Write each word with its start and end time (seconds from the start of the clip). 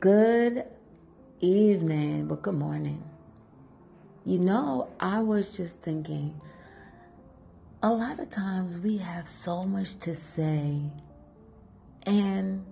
Good 0.00 0.62
evening, 1.40 2.28
but 2.28 2.42
good 2.42 2.54
morning. 2.54 3.02
You 4.24 4.38
know, 4.38 4.90
I 5.00 5.22
was 5.22 5.56
just 5.56 5.80
thinking 5.80 6.40
a 7.82 7.90
lot 7.90 8.20
of 8.20 8.30
times 8.30 8.78
we 8.78 8.98
have 8.98 9.28
so 9.28 9.64
much 9.64 9.98
to 9.98 10.14
say 10.14 10.82
and 12.04 12.64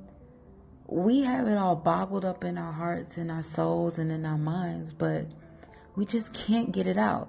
we 0.87 1.23
have 1.23 1.49
it 1.49 1.59
all 1.59 1.75
bobbled 1.75 2.25
up 2.25 2.45
in 2.45 2.57
our 2.57 2.71
hearts 2.71 3.19
and 3.19 3.33
our 3.33 3.43
souls 3.43 3.99
and 3.99 4.13
in 4.13 4.25
our 4.25 4.39
minds, 4.39 4.93
but 4.93 5.27
we 5.97 6.07
just 6.07 6.33
can't 6.33 6.71
get 6.71 6.87
it 6.87 6.97
out. 6.97 7.29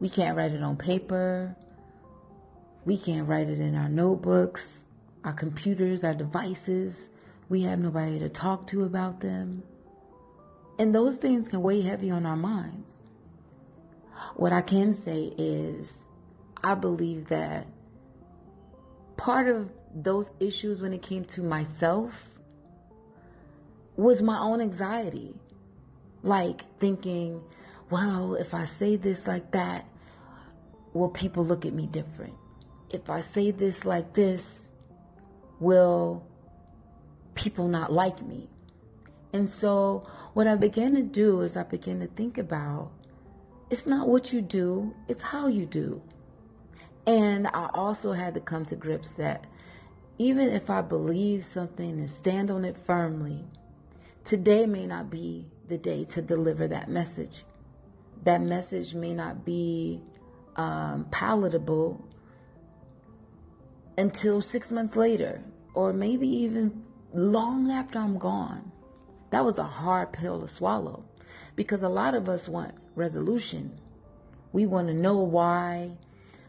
We 0.00 0.10
can't 0.10 0.36
write 0.36 0.52
it 0.52 0.62
on 0.62 0.76
paper. 0.76 1.56
We 2.84 2.98
can't 2.98 3.26
write 3.26 3.48
it 3.48 3.58
in 3.58 3.74
our 3.74 3.88
notebooks, 3.88 4.84
our 5.24 5.32
computers, 5.32 6.04
our 6.04 6.12
devices. 6.12 7.08
We 7.52 7.64
have 7.64 7.80
nobody 7.80 8.18
to 8.18 8.30
talk 8.30 8.66
to 8.68 8.84
about 8.84 9.20
them. 9.20 9.62
And 10.78 10.94
those 10.94 11.18
things 11.18 11.48
can 11.48 11.60
weigh 11.60 11.82
heavy 11.82 12.10
on 12.10 12.24
our 12.24 12.34
minds. 12.34 12.96
What 14.36 14.54
I 14.54 14.62
can 14.62 14.94
say 14.94 15.34
is, 15.36 16.06
I 16.64 16.72
believe 16.72 17.28
that 17.28 17.66
part 19.18 19.48
of 19.48 19.70
those 19.94 20.30
issues 20.40 20.80
when 20.80 20.94
it 20.94 21.02
came 21.02 21.26
to 21.26 21.42
myself 21.42 22.30
was 23.96 24.22
my 24.22 24.38
own 24.38 24.62
anxiety. 24.62 25.34
Like 26.22 26.62
thinking, 26.78 27.42
well, 27.90 28.34
if 28.34 28.54
I 28.54 28.64
say 28.64 28.96
this 28.96 29.26
like 29.26 29.50
that, 29.50 29.84
will 30.94 31.10
people 31.10 31.44
look 31.44 31.66
at 31.66 31.74
me 31.74 31.86
different? 31.86 32.32
If 32.88 33.10
I 33.10 33.20
say 33.20 33.50
this 33.50 33.84
like 33.84 34.14
this, 34.14 34.70
will 35.60 36.24
people 37.34 37.68
not 37.68 37.92
like 37.92 38.22
me? 38.22 38.48
And 39.32 39.48
so, 39.48 40.06
what 40.34 40.46
I 40.46 40.56
began 40.56 40.94
to 40.94 41.02
do 41.02 41.40
is 41.40 41.56
I 41.56 41.62
began 41.62 42.00
to 42.00 42.06
think 42.06 42.38
about 42.38 42.92
it's 43.70 43.86
not 43.86 44.06
what 44.06 44.32
you 44.32 44.42
do, 44.42 44.94
it's 45.08 45.22
how 45.22 45.46
you 45.46 45.64
do. 45.64 46.02
And 47.06 47.48
I 47.48 47.70
also 47.72 48.12
had 48.12 48.34
to 48.34 48.40
come 48.40 48.64
to 48.66 48.76
grips 48.76 49.12
that 49.14 49.46
even 50.18 50.48
if 50.48 50.70
I 50.70 50.82
believe 50.82 51.44
something 51.44 51.98
and 51.98 52.10
stand 52.10 52.50
on 52.50 52.64
it 52.64 52.76
firmly, 52.76 53.44
today 54.24 54.66
may 54.66 54.86
not 54.86 55.10
be 55.10 55.46
the 55.68 55.78
day 55.78 56.04
to 56.04 56.22
deliver 56.22 56.68
that 56.68 56.90
message. 56.90 57.44
That 58.24 58.42
message 58.42 58.94
may 58.94 59.14
not 59.14 59.44
be 59.44 60.00
um, 60.56 61.06
palatable 61.10 62.04
until 63.96 64.40
six 64.40 64.70
months 64.70 64.94
later, 64.94 65.42
or 65.74 65.92
maybe 65.92 66.28
even 66.28 66.84
long 67.14 67.70
after 67.70 67.98
I'm 67.98 68.18
gone. 68.18 68.72
That 69.30 69.44
was 69.44 69.58
a 69.58 69.64
hard 69.64 70.12
pill 70.12 70.40
to 70.40 70.48
swallow 70.48 71.04
because 71.56 71.82
a 71.82 71.88
lot 71.88 72.14
of 72.14 72.28
us 72.28 72.48
want 72.48 72.74
resolution. 72.94 73.78
We 74.52 74.66
want 74.66 74.88
to 74.88 74.94
know 74.94 75.18
why. 75.18 75.92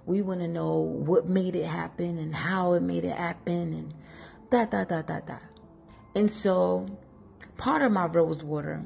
We 0.06 0.22
want 0.22 0.42
to 0.42 0.48
know 0.48 0.78
what 0.80 1.28
made 1.28 1.56
it 1.56 1.66
happen 1.66 2.18
and 2.18 2.36
how 2.36 2.74
it 2.74 2.82
made 2.82 3.06
it 3.06 3.16
happen 3.16 3.74
and 3.74 3.94
da 4.50 4.66
da 4.66 4.84
da 4.84 5.02
da 5.02 5.20
da. 5.22 5.38
And 6.16 6.30
so 6.30 6.88
part 7.58 7.82
of 7.82 7.92
my 7.92 8.06
rose 8.06 8.44
water 8.44 8.84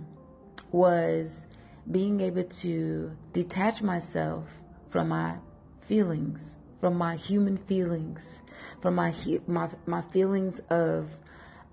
was 0.71 1.47
being 1.89 2.21
able 2.21 2.43
to 2.43 3.17
detach 3.33 3.81
myself 3.81 4.59
from 4.89 5.09
my 5.09 5.37
feelings, 5.81 6.57
from 6.79 6.95
my 6.95 7.15
human 7.15 7.57
feelings, 7.57 8.41
from 8.81 8.95
my 8.95 9.13
my 9.47 9.69
my 9.85 10.01
feelings 10.01 10.59
of 10.69 11.17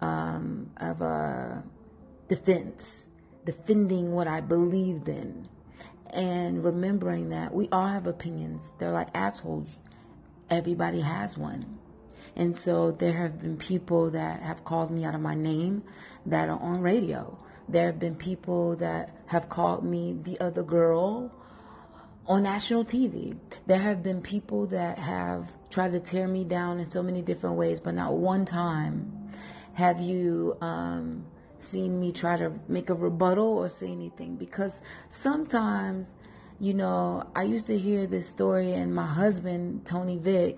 um, 0.05 0.71
of 0.77 1.01
a 1.01 1.65
defense, 2.29 3.09
defending 3.45 4.13
what 4.13 4.29
I 4.29 4.41
believed 4.41 5.09
in, 5.09 5.49
and 6.11 6.63
remembering 6.63 7.31
that 7.31 7.55
we 7.55 7.69
all 7.73 7.89
have 7.89 8.07
opinions. 8.07 8.73
They're 8.79 8.93
like 8.93 9.09
assholes. 9.15 9.81
Everybody 10.51 11.01
has 11.01 11.39
one. 11.39 11.79
And 12.37 12.57
so 12.57 12.91
there 12.91 13.15
have 13.15 13.41
been 13.41 13.57
people 13.57 14.11
that 14.11 14.43
have 14.43 14.65
called 14.65 14.91
me 14.91 15.05
out 15.05 15.15
of 15.15 15.21
my 15.21 15.35
name 15.35 15.85
that 16.27 16.49
are 16.49 16.61
on 16.61 16.81
radio. 16.81 17.39
There 17.69 17.87
have 17.87 17.99
been 17.99 18.17
people 18.17 18.77
that 18.77 19.17
have 19.27 19.49
called 19.49 19.85
me 19.85 20.19
the 20.23 20.39
other 20.41 20.63
girl 20.63 21.33
on 22.27 22.43
national 22.43 22.85
TV. 22.85 23.37
There 23.67 23.81
have 23.81 24.03
been 24.03 24.21
people 24.21 24.67
that 24.67 24.99
have 24.99 25.49
tried 25.71 25.93
to 25.93 26.01
tear 26.01 26.29
me 26.29 26.45
down 26.45 26.79
in 26.79 26.87
so 26.87 27.03
many 27.03 27.23
different 27.23 27.57
ways, 27.57 27.81
but 27.81 27.95
not 27.95 28.13
one 28.15 28.45
time 28.45 29.24
have 29.75 30.01
you 30.01 30.57
um, 30.61 31.27
seen 31.59 32.01
me 32.01 32.13
try 32.13 32.37
to 32.37 32.53
make 32.69 32.91
a 32.91 32.95
rebuttal 32.95 33.59
or 33.59 33.69
say 33.69 33.89
anything? 33.89 34.37
Because 34.37 34.81
sometimes 35.09 36.17
you 36.61 36.73
know 36.73 37.29
i 37.35 37.43
used 37.43 37.67
to 37.67 37.77
hear 37.77 38.07
this 38.07 38.29
story 38.29 38.75
and 38.75 38.95
my 38.95 39.05
husband 39.05 39.85
tony 39.85 40.17
vick 40.17 40.57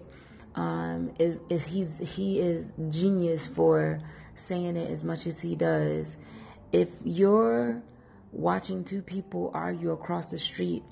um, 0.57 1.13
is, 1.19 1.43
is 1.49 1.67
he's 1.67 1.99
he 1.99 2.41
is 2.41 2.73
genius 2.91 3.47
for 3.47 4.01
saying 4.35 4.77
it 4.77 4.91
as 4.91 5.05
much 5.05 5.27
as 5.27 5.41
he 5.41 5.55
does. 5.55 6.17
If 6.73 6.91
you're 7.05 7.83
watching 8.33 8.85
two 8.85 9.03
people 9.03 9.51
argue 9.55 9.93
across 9.93 10.31
the 10.31 10.39
street 10.39 10.83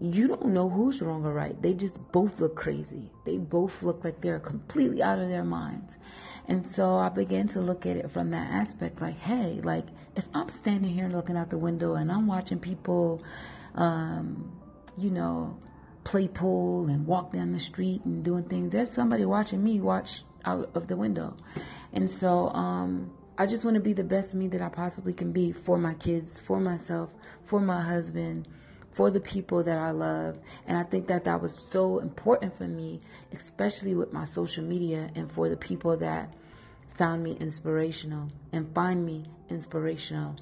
you 0.00 0.28
don't 0.28 0.46
know 0.46 0.68
who's 0.68 1.02
wrong 1.02 1.24
or 1.24 1.32
right. 1.32 1.60
They 1.60 1.74
just 1.74 2.12
both 2.12 2.40
look 2.40 2.54
crazy. 2.54 3.10
They 3.24 3.36
both 3.36 3.82
look 3.82 4.04
like 4.04 4.20
they're 4.20 4.38
completely 4.38 5.02
out 5.02 5.18
of 5.18 5.28
their 5.28 5.42
minds 5.42 5.96
and 6.48 6.70
so 6.70 6.96
I 6.96 7.10
began 7.10 7.46
to 7.48 7.60
look 7.60 7.84
at 7.84 7.96
it 7.96 8.10
from 8.10 8.30
that 8.30 8.50
aspect 8.50 9.02
like, 9.02 9.18
hey, 9.18 9.60
like 9.62 9.84
if 10.16 10.26
I'm 10.32 10.48
standing 10.48 10.90
here 10.90 11.08
looking 11.08 11.36
out 11.36 11.50
the 11.50 11.58
window 11.58 11.94
and 11.94 12.10
I'm 12.10 12.26
watching 12.26 12.58
people, 12.58 13.22
um, 13.74 14.50
you 14.96 15.10
know, 15.10 15.58
play 16.04 16.26
pool 16.26 16.88
and 16.88 17.06
walk 17.06 17.32
down 17.32 17.52
the 17.52 17.60
street 17.60 18.02
and 18.06 18.24
doing 18.24 18.44
things, 18.44 18.72
there's 18.72 18.90
somebody 18.90 19.26
watching 19.26 19.62
me 19.62 19.78
watch 19.78 20.22
out 20.46 20.70
of 20.74 20.88
the 20.88 20.96
window. 20.96 21.36
And 21.92 22.10
so, 22.10 22.48
um, 22.50 23.12
I 23.36 23.46
just 23.46 23.64
want 23.64 23.74
to 23.74 23.80
be 23.80 23.92
the 23.92 24.02
best 24.02 24.34
me 24.34 24.48
that 24.48 24.60
I 24.60 24.68
possibly 24.68 25.12
can 25.12 25.30
be 25.30 25.52
for 25.52 25.78
my 25.78 25.94
kids, 25.94 26.38
for 26.38 26.58
myself, 26.58 27.10
for 27.44 27.60
my 27.60 27.82
husband, 27.82 28.48
for 28.90 29.10
the 29.10 29.20
people 29.20 29.62
that 29.62 29.78
I 29.78 29.90
love. 29.90 30.38
And 30.66 30.76
I 30.76 30.82
think 30.82 31.06
that 31.08 31.24
that 31.24 31.40
was 31.40 31.54
so 31.54 31.98
important 31.98 32.56
for 32.56 32.66
me, 32.66 33.00
especially 33.32 33.94
with 33.94 34.12
my 34.12 34.24
social 34.24 34.64
media 34.64 35.10
and 35.14 35.30
for 35.30 35.48
the 35.48 35.56
people 35.56 35.96
that 35.98 36.32
found 36.96 37.22
me 37.22 37.36
inspirational 37.38 38.28
and 38.52 38.74
find 38.74 39.04
me 39.06 39.26
inspirational. 39.48 40.34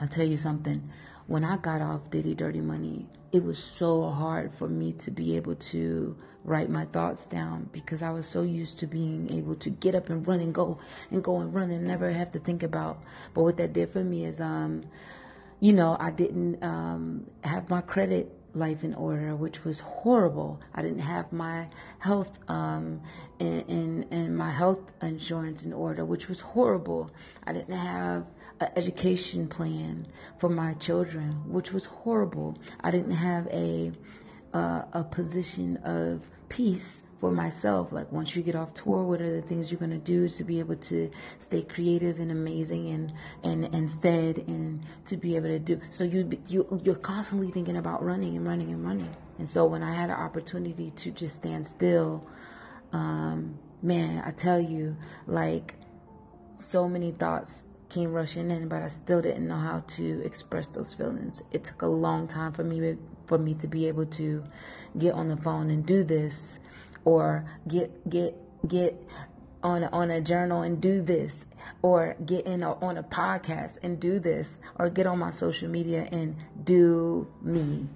I'll 0.00 0.08
tell 0.08 0.26
you 0.26 0.36
something. 0.36 0.90
When 1.26 1.44
I 1.44 1.56
got 1.56 1.80
off 1.80 2.10
Diddy 2.10 2.34
Dirty 2.34 2.60
Money, 2.60 3.06
it 3.32 3.42
was 3.42 3.62
so 3.62 4.10
hard 4.10 4.52
for 4.52 4.68
me 4.68 4.92
to 4.94 5.10
be 5.10 5.36
able 5.36 5.54
to 5.54 6.16
write 6.44 6.68
my 6.68 6.84
thoughts 6.86 7.28
down 7.28 7.68
because 7.72 8.02
I 8.02 8.10
was 8.10 8.26
so 8.26 8.42
used 8.42 8.78
to 8.80 8.86
being 8.86 9.32
able 9.32 9.54
to 9.56 9.70
get 9.70 9.94
up 9.94 10.10
and 10.10 10.26
run 10.26 10.40
and 10.40 10.52
go 10.52 10.78
and 11.10 11.22
go 11.22 11.38
and 11.38 11.54
run 11.54 11.70
and 11.70 11.86
never 11.86 12.10
have 12.10 12.32
to 12.32 12.38
think 12.38 12.62
about. 12.62 13.00
But 13.32 13.42
what 13.42 13.56
that 13.58 13.72
did 13.72 13.90
for 13.90 14.02
me 14.02 14.24
is, 14.24 14.40
um, 14.40 14.84
you 15.62 15.72
know, 15.72 15.96
I 16.00 16.10
didn't 16.10 16.60
um, 16.60 17.30
have 17.44 17.70
my 17.70 17.82
credit 17.82 18.36
life 18.52 18.82
in 18.82 18.94
order, 18.94 19.36
which 19.36 19.62
was 19.62 19.78
horrible. 19.78 20.60
I 20.74 20.82
didn't 20.82 20.98
have 20.98 21.32
my 21.32 21.68
health 22.00 22.40
um, 22.48 23.00
and, 23.38 24.36
my 24.36 24.50
health 24.50 24.90
insurance 25.00 25.64
in 25.64 25.72
order, 25.72 26.04
which 26.04 26.28
was 26.28 26.40
horrible. 26.40 27.12
I 27.46 27.52
didn't 27.52 27.76
have 27.76 28.26
an 28.58 28.70
education 28.74 29.46
plan 29.46 30.08
for 30.36 30.48
my 30.48 30.74
children, 30.74 31.44
which 31.46 31.72
was 31.72 31.84
horrible. 31.84 32.58
I 32.80 32.90
didn't 32.90 33.12
have 33.12 33.46
a 33.46 33.92
uh, 34.52 34.82
a 34.92 35.04
position 35.04 35.76
of 35.78 36.28
peace 36.48 37.02
for 37.22 37.30
myself. 37.30 37.92
Like 37.92 38.10
once 38.10 38.34
you 38.34 38.42
get 38.42 38.56
off 38.56 38.74
tour, 38.74 39.04
what 39.04 39.20
are 39.20 39.40
the 39.40 39.40
things 39.40 39.70
you're 39.70 39.78
gonna 39.78 39.96
do 39.96 40.28
to 40.28 40.42
be 40.42 40.58
able 40.58 40.74
to 40.74 41.08
stay 41.38 41.62
creative 41.62 42.18
and 42.18 42.32
amazing 42.32 42.90
and 42.90 43.12
and 43.44 43.72
and 43.72 43.88
fed 44.02 44.38
and 44.48 44.82
to 45.04 45.16
be 45.16 45.36
able 45.36 45.46
to 45.46 45.60
do. 45.60 45.80
So 45.90 46.02
you 46.02 46.28
you 46.48 46.80
you're 46.82 46.96
constantly 46.96 47.52
thinking 47.52 47.76
about 47.76 48.04
running 48.04 48.36
and 48.36 48.44
running 48.44 48.70
and 48.70 48.84
running. 48.84 49.14
And 49.38 49.48
so 49.48 49.64
when 49.66 49.84
I 49.84 49.94
had 49.94 50.10
an 50.10 50.16
opportunity 50.16 50.90
to 50.96 51.12
just 51.12 51.36
stand 51.36 51.64
still, 51.64 52.26
um, 52.92 53.56
man, 53.82 54.24
I 54.26 54.32
tell 54.32 54.60
you, 54.60 54.96
like 55.28 55.76
so 56.54 56.88
many 56.88 57.12
thoughts 57.12 57.64
came 57.88 58.12
rushing 58.12 58.50
in, 58.50 58.66
but 58.66 58.82
I 58.82 58.88
still 58.88 59.22
didn't 59.22 59.46
know 59.46 59.58
how 59.58 59.84
to 59.86 60.22
express 60.24 60.70
those 60.70 60.92
feelings. 60.92 61.40
It 61.52 61.62
took 61.62 61.82
a 61.82 61.86
long 61.86 62.26
time 62.26 62.50
for 62.52 62.64
me 62.64 62.96
for 63.26 63.38
me 63.38 63.54
to 63.54 63.68
be 63.68 63.86
able 63.86 64.06
to 64.06 64.42
get 64.98 65.14
on 65.14 65.28
the 65.28 65.36
phone 65.36 65.70
and 65.70 65.86
do 65.86 66.02
this 66.02 66.58
or 67.04 67.44
get 67.68 68.08
get 68.08 68.36
get 68.66 68.94
on 69.62 69.84
a, 69.84 69.86
on 69.92 70.10
a 70.10 70.20
journal 70.20 70.62
and 70.62 70.80
do 70.80 71.02
this 71.02 71.46
or 71.82 72.16
get 72.26 72.46
in 72.46 72.62
a, 72.62 72.72
on 72.84 72.96
a 72.96 73.02
podcast 73.02 73.78
and 73.82 74.00
do 74.00 74.18
this 74.18 74.60
or 74.76 74.90
get 74.90 75.06
on 75.06 75.18
my 75.18 75.30
social 75.30 75.68
media 75.68 76.08
and 76.10 76.36
do 76.64 77.28
me 77.40 77.88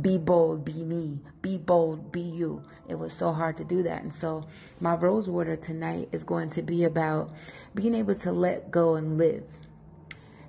be 0.00 0.16
bold, 0.16 0.64
be 0.64 0.84
me, 0.84 1.18
be 1.42 1.58
bold, 1.58 2.12
be 2.12 2.20
you. 2.20 2.62
It 2.88 2.98
was 2.98 3.12
so 3.12 3.32
hard 3.32 3.56
to 3.56 3.64
do 3.64 3.82
that. 3.82 4.02
And 4.02 4.12
so, 4.12 4.46
my 4.80 4.94
rose 4.94 5.28
water 5.28 5.56
tonight 5.56 6.08
is 6.12 6.24
going 6.24 6.50
to 6.50 6.62
be 6.62 6.84
about 6.84 7.32
being 7.74 7.94
able 7.94 8.14
to 8.16 8.32
let 8.32 8.70
go 8.70 8.94
and 8.94 9.18
live. 9.18 9.44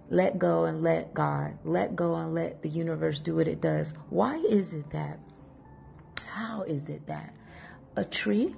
Let 0.09 0.39
go 0.39 0.65
and 0.65 0.83
let 0.83 1.13
God. 1.13 1.57
Let 1.63 1.95
go 1.95 2.15
and 2.15 2.33
let 2.33 2.61
the 2.61 2.69
universe 2.69 3.19
do 3.19 3.35
what 3.35 3.47
it 3.47 3.61
does. 3.61 3.93
Why 4.09 4.37
is 4.37 4.73
it 4.73 4.89
that? 4.91 5.19
How 6.25 6.63
is 6.63 6.89
it 6.89 7.07
that 7.07 7.33
a 7.99 8.05
tree 8.05 8.55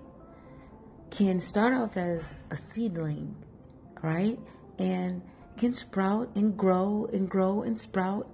can 1.09 1.39
start 1.39 1.73
off 1.73 1.97
as 1.97 2.35
a 2.51 2.55
seedling, 2.55 3.35
right? 4.03 4.39
And 4.77 5.23
can 5.57 5.73
sprout 5.73 6.29
and 6.35 6.55
grow 6.55 7.09
and 7.11 7.27
grow 7.27 7.63
and 7.63 7.75
sprout 7.77 8.29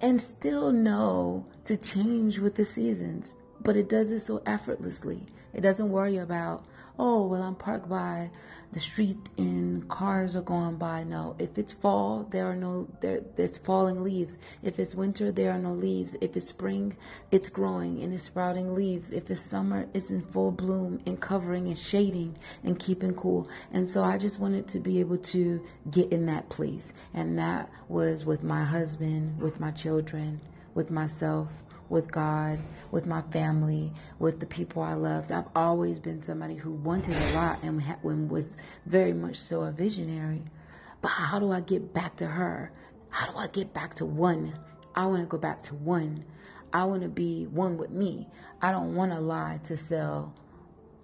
and 0.00 0.20
still 0.20 0.72
know 0.72 1.46
to 1.64 1.76
change 1.76 2.38
with 2.38 2.54
the 2.54 2.64
seasons. 2.64 3.34
But 3.60 3.76
it 3.76 3.90
does 3.90 4.10
it 4.10 4.20
so 4.20 4.42
effortlessly. 4.46 5.26
It 5.52 5.60
doesn't 5.60 5.90
worry 5.90 6.16
about, 6.16 6.64
oh, 6.98 7.26
well, 7.26 7.42
I'm 7.42 7.54
parked 7.54 7.88
by 7.88 8.30
the 8.72 8.80
street 8.80 9.30
and 9.38 9.88
cars 9.88 10.34
are 10.34 10.42
going 10.42 10.76
by. 10.76 11.04
No, 11.04 11.36
if 11.38 11.58
it's 11.58 11.72
fall, 11.72 12.26
there 12.30 12.46
are 12.46 12.56
no 12.56 12.88
there. 13.00 13.20
There's 13.36 13.56
falling 13.58 14.02
leaves. 14.02 14.36
If 14.62 14.78
it's 14.78 14.94
winter, 14.94 15.30
there 15.30 15.52
are 15.52 15.58
no 15.58 15.72
leaves. 15.72 16.16
If 16.20 16.36
it's 16.36 16.48
spring, 16.48 16.96
it's 17.30 17.48
growing 17.48 18.02
and 18.02 18.12
it's 18.12 18.24
sprouting 18.24 18.74
leaves. 18.74 19.10
If 19.10 19.30
it's 19.30 19.40
summer, 19.40 19.86
it's 19.94 20.10
in 20.10 20.22
full 20.22 20.50
bloom 20.50 21.00
and 21.06 21.20
covering 21.20 21.68
and 21.68 21.78
shading 21.78 22.36
and 22.64 22.78
keeping 22.78 23.14
cool. 23.14 23.48
And 23.72 23.86
so 23.86 24.02
I 24.02 24.18
just 24.18 24.40
wanted 24.40 24.66
to 24.68 24.80
be 24.80 25.00
able 25.00 25.18
to 25.18 25.64
get 25.90 26.12
in 26.12 26.26
that 26.26 26.48
place, 26.48 26.92
and 27.12 27.38
that 27.38 27.70
was 27.88 28.24
with 28.24 28.42
my 28.42 28.64
husband, 28.64 29.40
with 29.40 29.60
my 29.60 29.70
children, 29.70 30.40
with 30.74 30.90
myself 30.90 31.48
with 31.88 32.10
God, 32.10 32.58
with 32.90 33.06
my 33.06 33.22
family, 33.22 33.92
with 34.18 34.40
the 34.40 34.46
people 34.46 34.82
I 34.82 34.94
loved. 34.94 35.30
I've 35.30 35.48
always 35.54 35.98
been 35.98 36.20
somebody 36.20 36.56
who 36.56 36.72
wanted 36.72 37.16
a 37.16 37.32
lot 37.32 37.62
and 37.62 38.30
was 38.30 38.56
very 38.86 39.12
much 39.12 39.36
so 39.36 39.62
a 39.62 39.70
visionary. 39.70 40.44
But 41.02 41.08
how 41.08 41.38
do 41.38 41.52
I 41.52 41.60
get 41.60 41.92
back 41.92 42.16
to 42.16 42.26
her? 42.26 42.72
How 43.10 43.30
do 43.30 43.36
I 43.36 43.46
get 43.46 43.74
back 43.74 43.94
to 43.96 44.04
one? 44.04 44.58
I 44.94 45.06
want 45.06 45.22
to 45.22 45.26
go 45.26 45.38
back 45.38 45.62
to 45.64 45.74
one. 45.74 46.24
I 46.72 46.84
want 46.84 47.02
to 47.02 47.08
be 47.08 47.46
one 47.46 47.76
with 47.76 47.90
me. 47.90 48.28
I 48.60 48.72
don't 48.72 48.94
want 48.94 49.12
to 49.12 49.20
lie 49.20 49.60
to 49.64 49.76
sell 49.76 50.34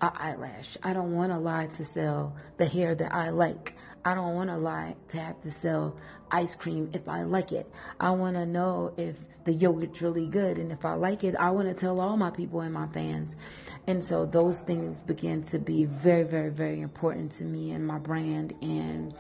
an 0.01 0.11
eyelash. 0.15 0.77
I 0.83 0.93
don't 0.93 1.15
want 1.15 1.31
to 1.31 1.39
lie 1.39 1.67
to 1.67 1.85
sell 1.85 2.35
the 2.57 2.67
hair 2.67 2.95
that 2.95 3.15
I 3.15 3.31
like. 3.31 3.77
I 4.05 4.15
don't 4.15 4.35
want 4.35 4.49
to 4.51 4.57
lie 4.57 4.97
to 5.09 5.19
have 5.19 5.41
to 5.43 5.51
sell 5.51 5.97
ice 6.31 6.55
cream 6.55 6.91
if 6.95 7.09
I 7.09 7.23
like 7.23 7.53
it. 7.53 7.71
I 7.99 8.11
want 8.11 8.37
to 8.37 8.47
know 8.47 8.95
if 8.97 9.17
the 9.45 9.53
yogurt's 9.53 10.01
really 10.01 10.27
good. 10.27 10.59
And 10.59 10.73
if 10.73 10.85
I 10.85 10.95
like 10.95 11.25
it, 11.25 11.35
I 11.37 11.51
want 11.51 11.69
to 11.69 11.75
tell 11.75 12.01
all 12.01 12.17
my 12.17 12.31
people 12.31 12.61
and 12.61 12.73
my 12.73 12.87
fans. 12.89 13.37
And 13.87 14.03
so 14.03 14.25
those 14.25 14.61
things 14.61 15.03
begin 15.03 15.43
to 15.45 15.59
be 15.59 15.85
very, 15.85 16.23
very, 16.23 16.51
very 16.51 16.81
important 16.81 17.33
to 17.33 17.45
me 17.45 17.73
and 17.73 17.87
my 17.87 17.99
brand 17.99 18.55
and 18.63 19.15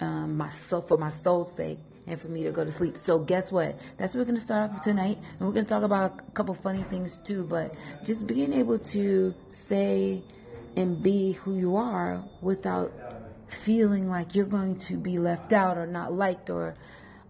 um, 0.00 0.36
my 0.36 0.48
soul, 0.48 0.82
for 0.82 0.96
my 0.96 1.10
soul's 1.10 1.54
sake 1.54 1.78
and 2.06 2.20
for 2.20 2.28
me 2.28 2.44
to 2.44 2.50
go 2.50 2.64
to 2.64 2.72
sleep. 2.72 2.96
So 2.96 3.18
guess 3.18 3.50
what? 3.50 3.78
That's 3.96 4.14
what 4.14 4.20
we're 4.20 4.26
going 4.26 4.36
to 4.36 4.42
start 4.42 4.70
off 4.70 4.82
tonight. 4.82 5.18
And 5.38 5.40
we're 5.40 5.54
going 5.54 5.64
to 5.66 5.68
talk 5.68 5.82
about 5.82 6.18
a 6.18 6.30
couple 6.32 6.54
funny 6.54 6.82
things 6.84 7.18
too. 7.18 7.44
But 7.44 7.74
just 8.04 8.26
being 8.26 8.52
able 8.52 8.78
to 8.78 9.34
say 9.48 10.22
and 10.76 11.02
be 11.02 11.32
who 11.32 11.56
you 11.56 11.76
are 11.76 12.22
without 12.40 12.92
feeling 13.48 14.08
like 14.08 14.34
you're 14.34 14.44
going 14.44 14.76
to 14.76 14.96
be 14.96 15.18
left 15.18 15.52
out 15.52 15.78
or 15.78 15.86
not 15.86 16.12
liked 16.12 16.50
or 16.50 16.74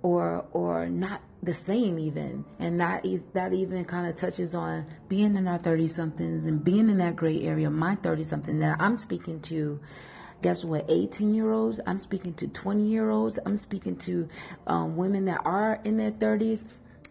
or 0.03 0.45
or 0.53 0.87
not 0.89 1.23
the 1.43 1.55
same 1.55 1.99
even. 1.99 2.45
And 2.59 2.81
that 2.81 3.05
is 3.05 3.25
that 3.33 3.53
even 3.53 3.85
kind 3.85 4.07
of 4.07 4.17
touches 4.17 4.55
on 4.55 4.87
being 5.09 5.37
in 5.37 5.49
our 5.49 5.59
30 5.59 5.87
somethings 5.87 6.47
and 6.47 6.63
being 6.63 6.89
in 6.91 6.99
that 6.99 7.17
gray 7.17 7.43
area 7.43 7.71
my 7.71 7.95
30 7.97 8.25
something 8.25 8.59
that 8.59 8.81
i'm 8.81 8.97
speaking 8.97 9.41
to 9.41 9.81
guess 10.43 10.65
what 10.65 10.85
18 10.89 11.35
year 11.35 11.53
olds 11.53 11.81
i'm 11.87 11.99
speaking 11.99 12.35
to 12.35 12.49
20 12.49 12.85
year 12.85 13.11
olds 13.11 13.39
i'm 13.47 13.57
speaking 13.57 13.97
to 13.97 14.29
um, 14.67 14.97
women 14.97 15.25
that 15.25 15.41
are 15.45 15.81
in 15.85 15.97
their 15.97 16.11
30s 16.11 16.67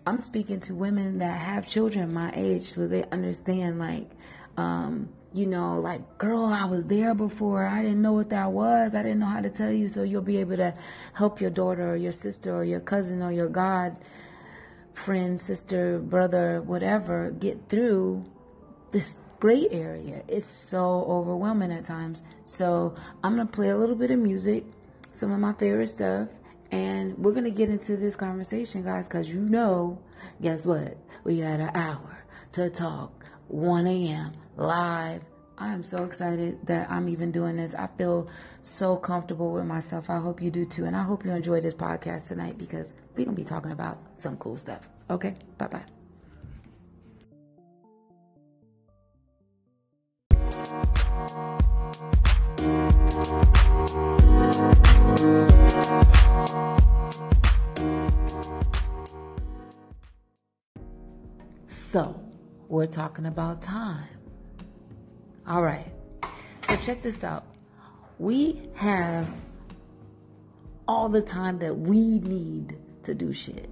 i'm 0.06 0.20
speaking 0.20 0.60
to 0.60 0.74
women 0.76 1.20
that 1.20 1.40
have 1.40 1.68
children 1.68 2.14
my 2.14 2.32
age 2.36 2.64
so 2.64 2.88
they 2.88 3.04
understand 3.06 3.80
like 3.80 4.10
um, 4.58 5.10
you 5.34 5.48
know, 5.48 5.80
like, 5.80 6.18
girl, 6.18 6.46
I 6.46 6.66
was 6.66 6.86
there 6.86 7.16
before. 7.16 7.66
I 7.66 7.82
didn't 7.82 8.02
know 8.02 8.14
what 8.14 8.30
that 8.30 8.52
was. 8.52 8.94
I 8.94 9.02
didn't 9.02 9.20
know 9.20 9.26
how 9.26 9.42
to 9.42 9.50
tell 9.50 9.72
you. 9.72 9.90
So 9.90 10.04
you'll 10.04 10.22
be 10.22 10.38
able 10.38 10.58
to 10.58 10.74
help 11.14 11.42
your 11.42 11.50
daughter 11.50 11.92
or 11.92 11.96
your 11.96 12.12
sister 12.12 12.56
or 12.56 12.64
your 12.64 12.80
cousin 12.80 13.22
or 13.22 13.32
your 13.32 13.50
God 13.50 13.96
friend, 14.94 15.40
sister, 15.40 16.00
brother, 16.00 16.62
whatever, 16.62 17.32
get 17.32 17.70
through 17.70 18.26
this 18.92 19.18
gray 19.40 19.68
area. 19.70 20.24
It's 20.28 20.48
so 20.48 21.04
overwhelming 21.08 21.72
at 21.72 21.84
times. 21.84 22.24
So 22.46 22.96
I'm 23.24 23.36
going 23.36 23.48
to 23.48 23.52
play 23.54 23.70
a 23.70 23.78
little 23.78 23.96
bit 23.96 24.12
of 24.12 24.20
music, 24.20 24.66
some 25.12 25.32
of 25.32 25.40
my 25.40 25.54
favorite 25.54 25.88
stuff. 25.88 26.30
And 26.72 27.18
we're 27.18 27.34
going 27.34 27.44
to 27.44 27.52
get 27.52 27.70
into 27.70 27.98
this 27.98 28.16
conversation, 28.16 28.84
guys, 28.84 29.08
because 29.08 29.30
you 29.30 29.42
know, 29.42 30.00
guess 30.42 30.66
what? 30.66 30.98
We 31.24 31.42
got 31.42 31.60
an 31.60 31.72
hour 31.76 32.24
to 32.54 32.70
talk 32.70 33.23
1 33.48 33.88
a.m. 33.88 34.34
live. 34.58 35.22
I 35.58 35.72
am 35.72 35.84
so 35.84 36.04
excited 36.04 36.66
that 36.66 36.90
I'm 36.90 37.08
even 37.08 37.32
doing 37.32 37.56
this. 37.56 37.76
I 37.76 37.88
feel 37.98 38.28
so 38.64 38.98
comfortable 38.98 39.52
with 39.52 39.66
myself. 39.66 40.10
I 40.10 40.20
hope 40.20 40.42
you 40.42 40.50
do 40.50 40.66
too. 40.66 40.86
And 40.86 40.96
I 40.96 41.04
hope 41.04 41.24
you 41.24 41.32
enjoy 41.32 41.62
this 41.62 41.76
podcast 41.76 42.28
tonight 42.28 42.58
because 42.58 42.94
we're 43.16 43.26
going 43.26 43.36
to 43.36 43.42
be 43.42 43.48
talking 43.48 43.72
about 43.72 44.00
some 44.16 44.36
cool 44.38 44.58
stuff. 44.58 44.90
Okay? 45.10 45.36
Bye 45.58 45.68
bye. 45.68 45.84
So, 61.68 62.23
we're 62.68 62.88
talking 62.88 63.26
about 63.26 63.62
time. 63.62 64.08
All 65.48 65.62
right. 65.62 65.92
So 66.68 66.76
check 66.78 67.04
this 67.04 67.24
out. 67.24 67.46
We 68.20 68.70
have 68.76 69.28
all 70.88 71.10
the 71.10 71.22
time 71.22 71.60
that 71.60 71.78
we 71.78 72.20
need 72.20 72.78
to 73.04 73.14
do 73.14 73.34
shit. 73.34 73.70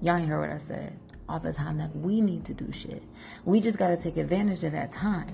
Y'all 0.00 0.16
ain't 0.16 0.28
heard 0.28 0.40
what 0.40 0.50
I 0.50 0.58
said. 0.58 0.98
All 1.28 1.38
the 1.38 1.52
time 1.52 1.78
that 1.78 1.94
we 1.94 2.20
need 2.20 2.44
to 2.46 2.54
do 2.54 2.72
shit. 2.72 3.02
We 3.44 3.60
just 3.60 3.78
got 3.78 3.88
to 3.88 3.96
take 3.96 4.16
advantage 4.16 4.64
of 4.64 4.72
that 4.72 4.92
time. 4.92 5.28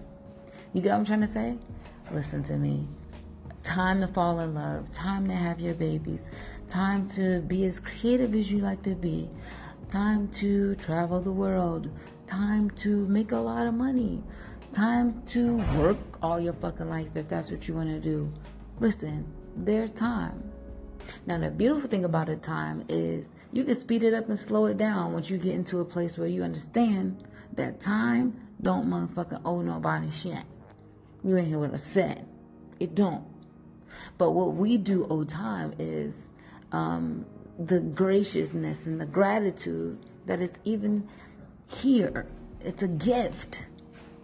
You 0.73 0.83
get 0.83 0.91
what 0.91 0.99
I'm 0.99 1.05
trying 1.05 1.21
to 1.23 1.27
say? 1.27 1.57
Listen 2.11 2.43
to 2.45 2.57
me. 2.57 2.85
Time 3.63 4.01
to 4.01 4.09
fall 4.09 4.41
in 4.41 4.55
love. 4.55 4.93
Time 4.93 5.27
to 5.29 5.35
have 5.35 5.61
your 5.61 5.75
babies. 5.75 6.29
Time 6.69 7.08
to 7.11 7.41
be 7.41 7.65
as 7.65 7.81
creative 7.81 8.35
as 8.35 8.51
you 8.51 8.58
like 8.58 8.82
to 8.82 8.94
be. 8.94 9.31
Time 9.88 10.28
to 10.28 10.74
travel 10.74 11.20
the 11.20 11.31
world 11.31 11.88
time 12.26 12.70
to 12.70 13.06
make 13.06 13.32
a 13.32 13.36
lot 13.36 13.66
of 13.66 13.74
money, 13.74 14.22
time 14.72 15.22
to 15.26 15.56
work 15.78 15.96
all 16.22 16.40
your 16.40 16.52
fucking 16.55 16.88
life 16.88 17.08
if 17.14 17.28
that's 17.28 17.50
what 17.50 17.69
you 17.69 17.74
want 17.74 17.88
to 17.88 18.00
do. 18.00 18.32
Listen, 18.81 19.24
there's 19.56 19.93
time. 19.93 20.43
Now, 21.24 21.38
the 21.38 21.50
beautiful 21.50 21.88
thing 21.88 22.05
about 22.05 22.28
a 22.28 22.36
time 22.36 22.84
is 22.88 23.31
you 23.52 23.62
can 23.62 23.76
speed 23.76 24.02
it 24.02 24.12
up 24.12 24.28
and 24.28 24.38
slow 24.38 24.66
it 24.66 24.76
down 24.76 25.12
once 25.12 25.31
you 25.31 25.38
get 25.38 25.55
into 25.55 25.78
a 25.78 25.84
place 25.84 26.19
where 26.19 26.28
you 26.28 26.43
understand 26.43 27.22
that 27.55 27.78
time 27.81 28.40
don't 28.60 28.88
motherfucking 28.88 29.43
owe 29.44 29.62
nobody 29.62 30.10
shit. 30.10 30.43
You 31.22 31.36
ain't 31.36 31.48
here 31.48 31.58
with 31.58 31.74
a 31.74 31.78
cent. 31.78 32.26
It 32.81 32.94
don't. 32.94 33.24
But 34.19 34.32
what 34.32 34.55
we 34.55 34.78
do 34.78 35.06
owe 35.08 35.24
time 35.24 35.74
is 35.78 36.31
um, 36.72 37.24
the 37.58 37.81
graciousness 37.81 38.86
and 38.86 39.01
the 39.01 39.06
gratitude 39.06 39.98
that 40.27 40.41
is 40.41 40.53
even 40.65 41.08
here. 41.70 42.27
It's 42.60 42.82
a 42.82 42.89
gift. 42.89 43.65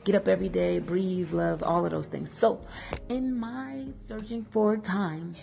Get 0.05 0.15
up 0.15 0.27
every 0.27 0.49
day, 0.49 0.79
breathe, 0.81 1.33
love, 1.33 1.63
all 1.63 1.85
of 1.85 1.93
those 1.93 2.09
things. 2.09 2.33
So, 2.33 2.61
in 3.09 3.39
my 3.39 3.87
searching 4.07 4.45
for 4.51 4.77
time 4.77 5.35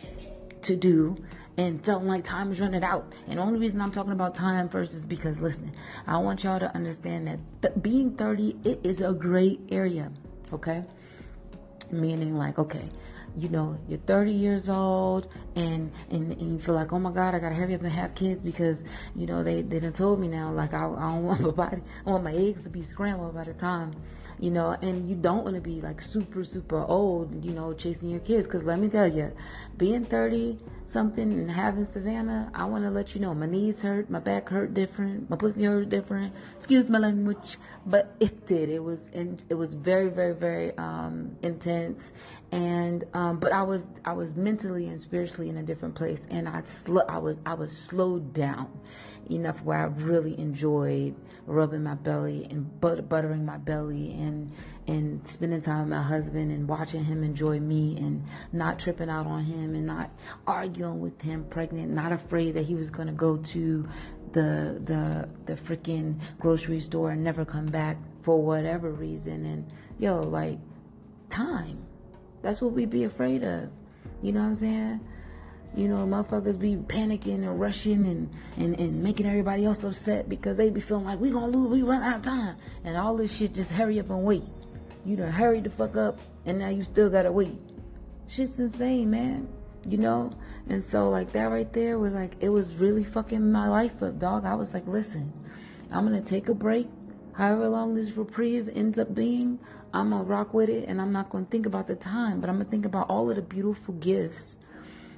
to 0.64 0.76
do 0.76 1.18
and 1.58 1.84
felt 1.84 2.04
like 2.04 2.24
time 2.24 2.52
is 2.52 2.60
running 2.60 2.84
out. 2.84 3.14
And 3.28 3.40
the 3.40 3.44
only 3.44 3.60
reason 3.60 3.82
I'm 3.82 3.92
talking 3.92 4.12
about 4.12 4.36
time 4.36 4.70
first 4.70 4.94
is 4.94 5.06
because, 5.06 5.40
listen, 5.40 5.74
I 6.08 6.18
want 6.18 6.44
y'all 6.44 6.60
to 6.60 6.74
understand 6.76 7.28
that 7.28 7.40
th- 7.62 7.82
being 7.82 8.16
30, 8.16 8.58
it 8.64 8.80
is 8.84 9.02
a 9.02 9.14
great 9.14 9.62
area, 9.70 10.12
okay? 10.54 10.84
Meaning, 11.92 12.38
like, 12.38 12.60
okay, 12.60 12.90
you 13.38 13.50
know 13.50 13.78
you're 13.88 14.00
30 14.00 14.32
years 14.32 14.70
old 14.70 15.28
and, 15.56 15.92
and 16.12 16.32
and 16.32 16.52
you 16.54 16.60
feel 16.60 16.76
like 16.76 16.94
oh 16.94 17.00
my 17.00 17.12
god 17.12 17.36
I 17.36 17.40
gotta 17.40 17.56
hurry 17.56 17.76
up 17.76 17.82
and 17.82 17.92
have 17.92 18.16
kids 18.16 18.42
because 18.42 18.84
you 19.16 19.26
know 19.26 19.44
they 19.44 19.62
they 19.62 19.80
done 19.80 19.94
told 19.94 20.20
me 20.20 20.28
now 20.28 20.52
like 20.52 20.74
I, 20.74 20.86
I 20.86 21.12
don't 21.12 21.24
want 21.26 21.42
my 21.42 21.52
body 21.52 21.82
I 22.06 22.10
want 22.10 22.24
my 22.24 22.34
eggs 22.34 22.64
to 22.64 22.70
be 22.70 22.82
scrambled 22.82 23.36
by 23.36 23.44
the 23.44 23.54
time 23.54 23.94
you 24.40 24.52
know 24.52 24.76
and 24.82 25.08
you 25.08 25.16
don't 25.16 25.44
want 25.44 25.56
to 25.56 25.62
be 25.62 25.82
like 25.82 26.02
super 26.02 26.44
super 26.44 26.84
old 26.86 27.44
you 27.44 27.52
know 27.52 27.74
chasing 27.74 28.10
your 28.10 28.22
kids. 28.22 28.48
Because 28.48 28.66
let 28.66 28.80
me 28.80 28.88
tell 28.90 29.08
you 29.08 29.32
being 29.78 30.06
30 30.06 30.58
something 30.90 31.32
and 31.32 31.52
having 31.52 31.86
Savannah, 31.86 32.52
I 32.54 32.66
want 32.66 32.84
to 32.84 32.90
let 32.90 33.14
you 33.14 33.22
know 33.22 33.34
my 33.34 33.46
knees 33.46 33.82
hurt, 33.82 34.10
my 34.10 34.20
back 34.20 34.50
hurt 34.50 34.74
different, 34.74 35.30
my 35.30 35.38
pussy 35.38 35.64
hurt 35.64 35.90
different. 35.90 36.34
Excuse 36.58 36.90
my 36.90 36.98
language, 37.00 37.58
but 37.86 38.16
it 38.20 38.46
did. 38.46 38.70
It 38.70 38.84
was 38.84 39.08
in, 39.14 39.40
it 39.50 39.54
was 39.54 39.76
very 39.76 40.10
very 40.10 40.34
very 40.34 40.76
um, 40.78 41.38
intense, 41.44 42.12
and 42.52 43.04
um, 43.14 43.40
but 43.40 43.52
I 43.52 43.62
was 43.64 43.90
I 44.04 44.14
was 44.14 44.36
mentally 44.36 44.88
and 44.88 45.00
spiritually 45.00 45.50
in 45.50 45.58
a 45.58 45.64
different 45.64 45.96
place, 45.96 46.26
and 46.30 46.50
I 46.50 46.64
sl- 46.64 47.08
I 47.08 47.18
was 47.20 47.38
I 47.46 47.54
was 47.54 47.76
slowed 47.76 48.34
down 48.34 48.70
enough 49.30 49.64
where 49.64 49.78
I 49.78 49.86
really 49.86 50.38
enjoyed 50.40 51.16
rubbing 51.46 51.84
my 51.84 51.96
belly 51.96 52.48
and 52.50 52.80
but- 52.82 53.08
buttering 53.10 53.46
my 53.46 53.58
belly 53.58 54.12
and 54.14 54.52
and 54.90 55.26
spending 55.26 55.62
time 55.62 55.82
with 55.82 55.90
my 55.90 56.02
husband 56.02 56.52
and 56.52 56.68
watching 56.68 57.04
him 57.04 57.24
enjoy 57.24 57.60
me 57.60 57.96
and 57.98 58.24
not 58.52 58.80
tripping 58.80 59.10
out 59.10 59.28
on 59.28 59.44
him 59.44 59.76
and 59.76 59.86
not 59.86 60.10
arguing 60.48 61.00
with 61.00 61.22
him 61.22 61.46
pregnant, 61.50 61.92
not 61.92 62.12
afraid 62.12 62.56
that 62.56 62.66
he 62.66 62.76
was 62.76 62.90
gonna 62.90 63.12
go 63.12 63.38
to 63.38 63.88
the 64.34 64.80
the 64.84 65.30
the 65.46 65.54
freaking 65.54 66.20
grocery 66.40 66.80
store 66.80 67.12
and 67.12 67.24
never 67.24 67.46
come 67.46 67.66
back 67.66 67.98
for 68.22 68.42
whatever 68.42 68.92
reason 68.92 69.44
and 69.44 69.72
yo 69.98 70.20
like 70.20 70.60
time 71.30 71.84
that's 72.44 72.62
what 72.62 72.72
we 72.72 72.86
be 72.86 73.06
afraid 73.06 73.44
of 73.44 73.72
you 74.22 74.32
know 74.32 74.40
what 74.40 74.46
i'm 74.46 74.54
saying 74.54 75.00
you 75.76 75.88
know, 75.88 76.06
motherfuckers 76.06 76.60
be 76.60 76.76
panicking 76.76 77.44
and 77.44 77.60
rushing 77.60 78.06
and, 78.06 78.30
and, 78.58 78.80
and 78.80 79.04
making 79.04 79.28
everybody 79.28 79.66
else 79.66 79.84
upset 79.84 80.28
because 80.28 80.58
they 80.58 80.70
be 80.70 80.82
feeling 80.82 81.06
like 81.06 81.20
we 81.20 81.30
gonna 81.30 81.48
lose, 81.48 81.70
we 81.70 81.84
run 81.84 82.02
out 82.02 82.18
of 82.18 82.22
time. 82.24 82.56
And 82.84 82.98
all 82.98 83.16
this 83.16 83.36
shit 83.36 83.54
just 83.54 83.72
hurry 83.72 84.00
up 84.00 84.10
and 84.10 84.24
wait. 84.24 84.44
You 85.06 85.16
done 85.16 85.32
hurry 85.32 85.62
the 85.62 85.70
fuck 85.70 85.96
up 85.96 86.20
and 86.46 86.60
now 86.60 86.70
you 86.70 86.84
still 86.84 87.10
gotta 87.10 87.32
wait. 87.32 87.58
Shit's 88.28 88.60
insane, 88.60 89.10
man. 89.10 89.48
You 89.88 89.98
know? 89.98 90.34
And 90.68 90.84
so 90.84 91.10
like 91.10 91.32
that 91.32 91.46
right 91.46 91.72
there 91.74 91.98
was 91.98 92.14
like 92.14 92.34
it 92.40 92.50
was 92.50 92.76
really 92.76 93.04
fucking 93.04 93.52
my 93.52 93.68
life 93.68 94.04
up, 94.04 94.20
dog. 94.20 94.46
I 94.46 94.56
was 94.56 94.74
like, 94.74 94.88
listen, 94.88 95.34
I'm 95.92 96.06
gonna 96.06 96.22
take 96.22 96.50
a 96.50 96.54
break. 96.54 96.88
However 97.34 97.70
long 97.70 97.96
this 97.96 98.18
reprieve 98.18 98.70
ends 98.76 99.00
up 99.00 99.16
being, 99.16 99.60
I'm 99.94 100.12
gonna 100.12 100.24
rock 100.24 100.54
with 100.54 100.70
it 100.70 100.88
and 100.88 101.02
I'm 101.02 101.12
not 101.12 101.30
gonna 101.30 101.46
think 101.46 101.66
about 101.66 101.88
the 101.88 101.96
time, 101.96 102.42
but 102.42 102.50
I'm 102.50 102.58
gonna 102.58 102.70
think 102.70 102.86
about 102.86 103.10
all 103.10 103.30
of 103.30 103.36
the 103.36 103.42
beautiful 103.42 103.94
gifts 103.96 104.58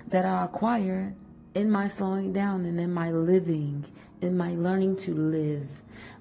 that 0.08 0.26
I 0.26 0.46
acquire 0.46 1.16
in 1.54 1.70
my 1.70 1.88
slowing 1.88 2.32
down 2.32 2.66
and 2.66 2.80
in 2.80 2.94
my 2.94 3.12
living, 3.12 3.86
in 4.22 4.38
my 4.38 4.54
learning 4.56 4.96
to 4.98 5.14
live, 5.14 5.68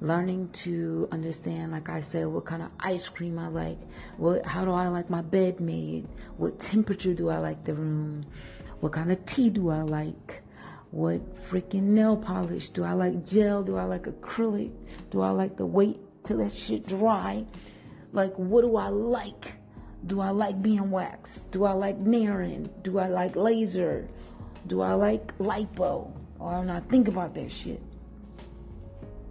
learning 0.00 0.48
to 0.52 1.08
understand, 1.12 1.72
like 1.72 1.88
I 1.88 2.00
said, 2.00 2.26
what 2.26 2.46
kind 2.46 2.62
of 2.62 2.70
ice 2.80 3.08
cream 3.08 3.38
I 3.38 3.48
like, 3.48 3.78
what, 4.16 4.44
how 4.44 4.64
do 4.64 4.72
I 4.72 4.88
like 4.88 5.10
my 5.10 5.22
bed 5.22 5.60
made, 5.60 6.08
what 6.36 6.58
temperature 6.58 7.14
do 7.14 7.28
I 7.28 7.38
like 7.38 7.64
the 7.64 7.74
room, 7.74 8.24
what 8.80 8.92
kind 8.92 9.12
of 9.12 9.24
tea 9.26 9.50
do 9.50 9.70
I 9.70 9.82
like, 9.82 10.42
what 10.90 11.34
freaking 11.34 11.82
nail 11.82 12.16
polish 12.16 12.70
do 12.70 12.84
I 12.84 12.92
like, 12.92 13.26
gel, 13.26 13.62
do 13.62 13.76
I 13.76 13.84
like 13.84 14.04
acrylic, 14.04 14.72
do 15.10 15.20
I 15.20 15.30
like 15.30 15.56
to 15.58 15.66
wait 15.66 15.98
till 16.24 16.38
that 16.38 16.56
shit 16.56 16.86
dry, 16.86 17.44
like 18.12 18.34
what 18.36 18.62
do 18.62 18.76
I 18.76 18.88
like 18.88 19.54
do 20.06 20.20
I 20.20 20.30
like 20.30 20.62
being 20.62 20.90
waxed? 20.90 21.50
Do 21.50 21.64
I 21.64 21.72
like 21.72 22.02
Naren? 22.02 22.70
Do 22.82 22.98
I 22.98 23.08
like 23.08 23.36
laser? 23.36 24.08
Do 24.66 24.80
I 24.80 24.94
like 24.94 25.36
lipo? 25.38 26.10
Or 26.38 26.54
I'm 26.54 26.66
not 26.66 26.88
think 26.88 27.08
about 27.08 27.34
that 27.34 27.52
shit. 27.52 27.82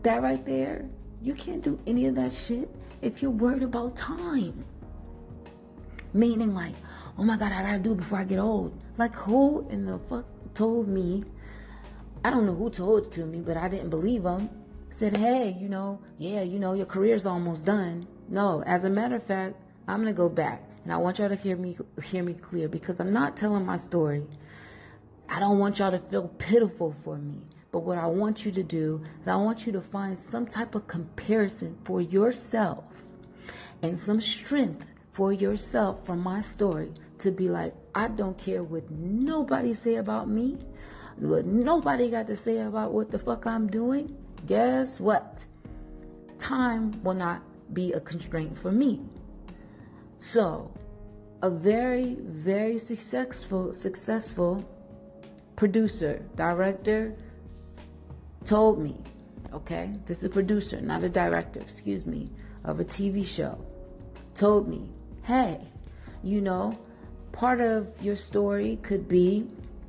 That 0.03 0.21
right 0.21 0.43
there, 0.45 0.85
you 1.21 1.33
can't 1.33 1.61
do 1.61 1.77
any 1.85 2.05
of 2.05 2.15
that 2.15 2.31
shit 2.31 2.69
if 3.01 3.21
you're 3.21 3.31
worried 3.31 3.63
about 3.63 3.97
time. 3.97 4.63
Meaning 6.13 6.53
like, 6.53 6.73
oh 7.17 7.23
my 7.23 7.35
god, 7.37 7.51
I 7.51 7.63
gotta 7.63 7.79
do 7.79 7.91
it 7.91 7.97
before 7.97 8.19
I 8.19 8.23
get 8.23 8.39
old. 8.39 8.81
Like 8.97 9.13
who 9.13 9.67
in 9.69 9.85
the 9.85 9.99
fuck 10.09 10.25
told 10.53 10.87
me? 10.87 11.25
I 12.23 12.29
don't 12.29 12.45
know 12.45 12.55
who 12.55 12.69
told 12.69 13.07
it 13.07 13.11
to 13.13 13.25
me, 13.25 13.39
but 13.39 13.57
I 13.57 13.67
didn't 13.67 13.89
believe 13.89 14.23
them. 14.23 14.49
Said, 14.89 15.17
hey, 15.17 15.55
you 15.59 15.69
know, 15.69 15.99
yeah, 16.17 16.41
you 16.41 16.59
know, 16.59 16.73
your 16.73 16.85
career's 16.85 17.25
almost 17.25 17.65
done. 17.65 18.07
No, 18.27 18.63
as 18.63 18.85
a 18.85 18.89
matter 18.89 19.17
of 19.17 19.23
fact, 19.23 19.55
I'm 19.87 19.99
gonna 19.99 20.13
go 20.13 20.29
back, 20.29 20.63
and 20.83 20.93
I 20.93 20.97
want 20.97 21.19
y'all 21.19 21.29
to 21.29 21.35
hear 21.35 21.55
me 21.55 21.77
hear 22.03 22.23
me 22.23 22.33
clear 22.33 22.67
because 22.69 22.99
I'm 22.99 23.11
not 23.11 23.35
telling 23.35 23.65
my 23.65 23.77
story. 23.77 24.25
I 25.27 25.39
don't 25.39 25.59
want 25.59 25.79
y'all 25.79 25.91
to 25.91 25.99
feel 25.99 26.27
pitiful 26.39 26.95
for 27.03 27.17
me. 27.17 27.41
But 27.71 27.79
what 27.79 27.97
I 27.97 28.07
want 28.07 28.45
you 28.45 28.51
to 28.51 28.63
do 28.63 29.01
is 29.21 29.27
I 29.27 29.35
want 29.35 29.65
you 29.65 29.71
to 29.73 29.81
find 29.81 30.17
some 30.17 30.47
type 30.47 30.73
of 30.75 30.87
comparison 30.87 31.77
for 31.83 32.01
yourself 32.01 32.85
and 33.81 33.97
some 33.97 34.19
strength 34.19 34.85
for 35.11 35.31
yourself 35.31 36.05
from 36.05 36.19
my 36.19 36.41
story 36.41 36.91
to 37.19 37.31
be 37.31 37.47
like, 37.49 37.75
I 37.93 38.07
don't 38.07 38.37
care 38.37 38.63
what 38.63 38.89
nobody 38.89 39.73
say 39.73 39.95
about 39.95 40.29
me, 40.29 40.57
what 41.17 41.45
nobody 41.45 42.09
got 42.09 42.27
to 42.27 42.35
say 42.35 42.59
about 42.59 42.93
what 42.93 43.11
the 43.11 43.19
fuck 43.19 43.45
I'm 43.45 43.67
doing. 43.67 44.17
Guess 44.47 44.99
what? 44.99 45.45
Time 46.39 46.91
will 47.03 47.13
not 47.13 47.43
be 47.73 47.91
a 47.91 47.99
constraint 47.99 48.57
for 48.57 48.71
me. 48.71 49.01
So, 50.17 50.71
a 51.41 51.49
very, 51.49 52.17
very 52.21 52.77
successful, 52.77 53.73
successful 53.73 54.65
producer, 55.55 56.23
director 56.35 57.15
told 58.49 58.79
me, 58.79 58.95
okay, 59.53 59.93
this 60.07 60.17
is 60.17 60.23
a 60.23 60.29
producer, 60.29 60.81
not 60.81 61.03
a 61.03 61.09
director, 61.09 61.59
excuse 61.59 62.07
me, 62.07 62.31
of 62.63 62.79
a 62.79 62.83
TV 62.83 63.23
show, 63.23 63.63
told 64.33 64.67
me, 64.67 64.89
hey, 65.21 65.59
you 66.23 66.41
know, 66.41 66.75
part 67.31 67.61
of 67.61 67.87
your 68.01 68.15
story 68.15 68.79
could 68.81 69.07
be 69.07 69.47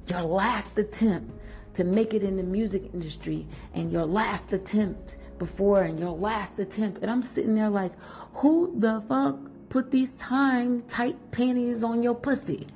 your 0.09 0.21
last 0.21 0.77
attempt 0.77 1.33
to 1.73 1.85
make 1.85 2.13
it 2.13 2.23
in 2.23 2.37
the 2.37 2.43
music 2.43 2.83
industry 2.93 3.47
and 3.73 3.91
your 3.91 4.05
last 4.05 4.53
attempt 4.53 5.17
before 5.39 5.85
and 5.85 5.99
your 5.99 6.13
last 6.13 6.59
attempt. 6.59 7.01
And 7.01 7.11
I'm 7.11 7.23
sitting 7.23 7.55
there 7.55 7.71
like, 7.71 7.93
who 8.35 8.79
the 8.79 9.03
fuck 9.09 9.39
put 9.71 9.91
these 9.91 10.15
time 10.17 10.83
tight 10.83 11.17
panties 11.31 11.83
on 11.83 12.03
your 12.03 12.15
pussy 12.15 12.67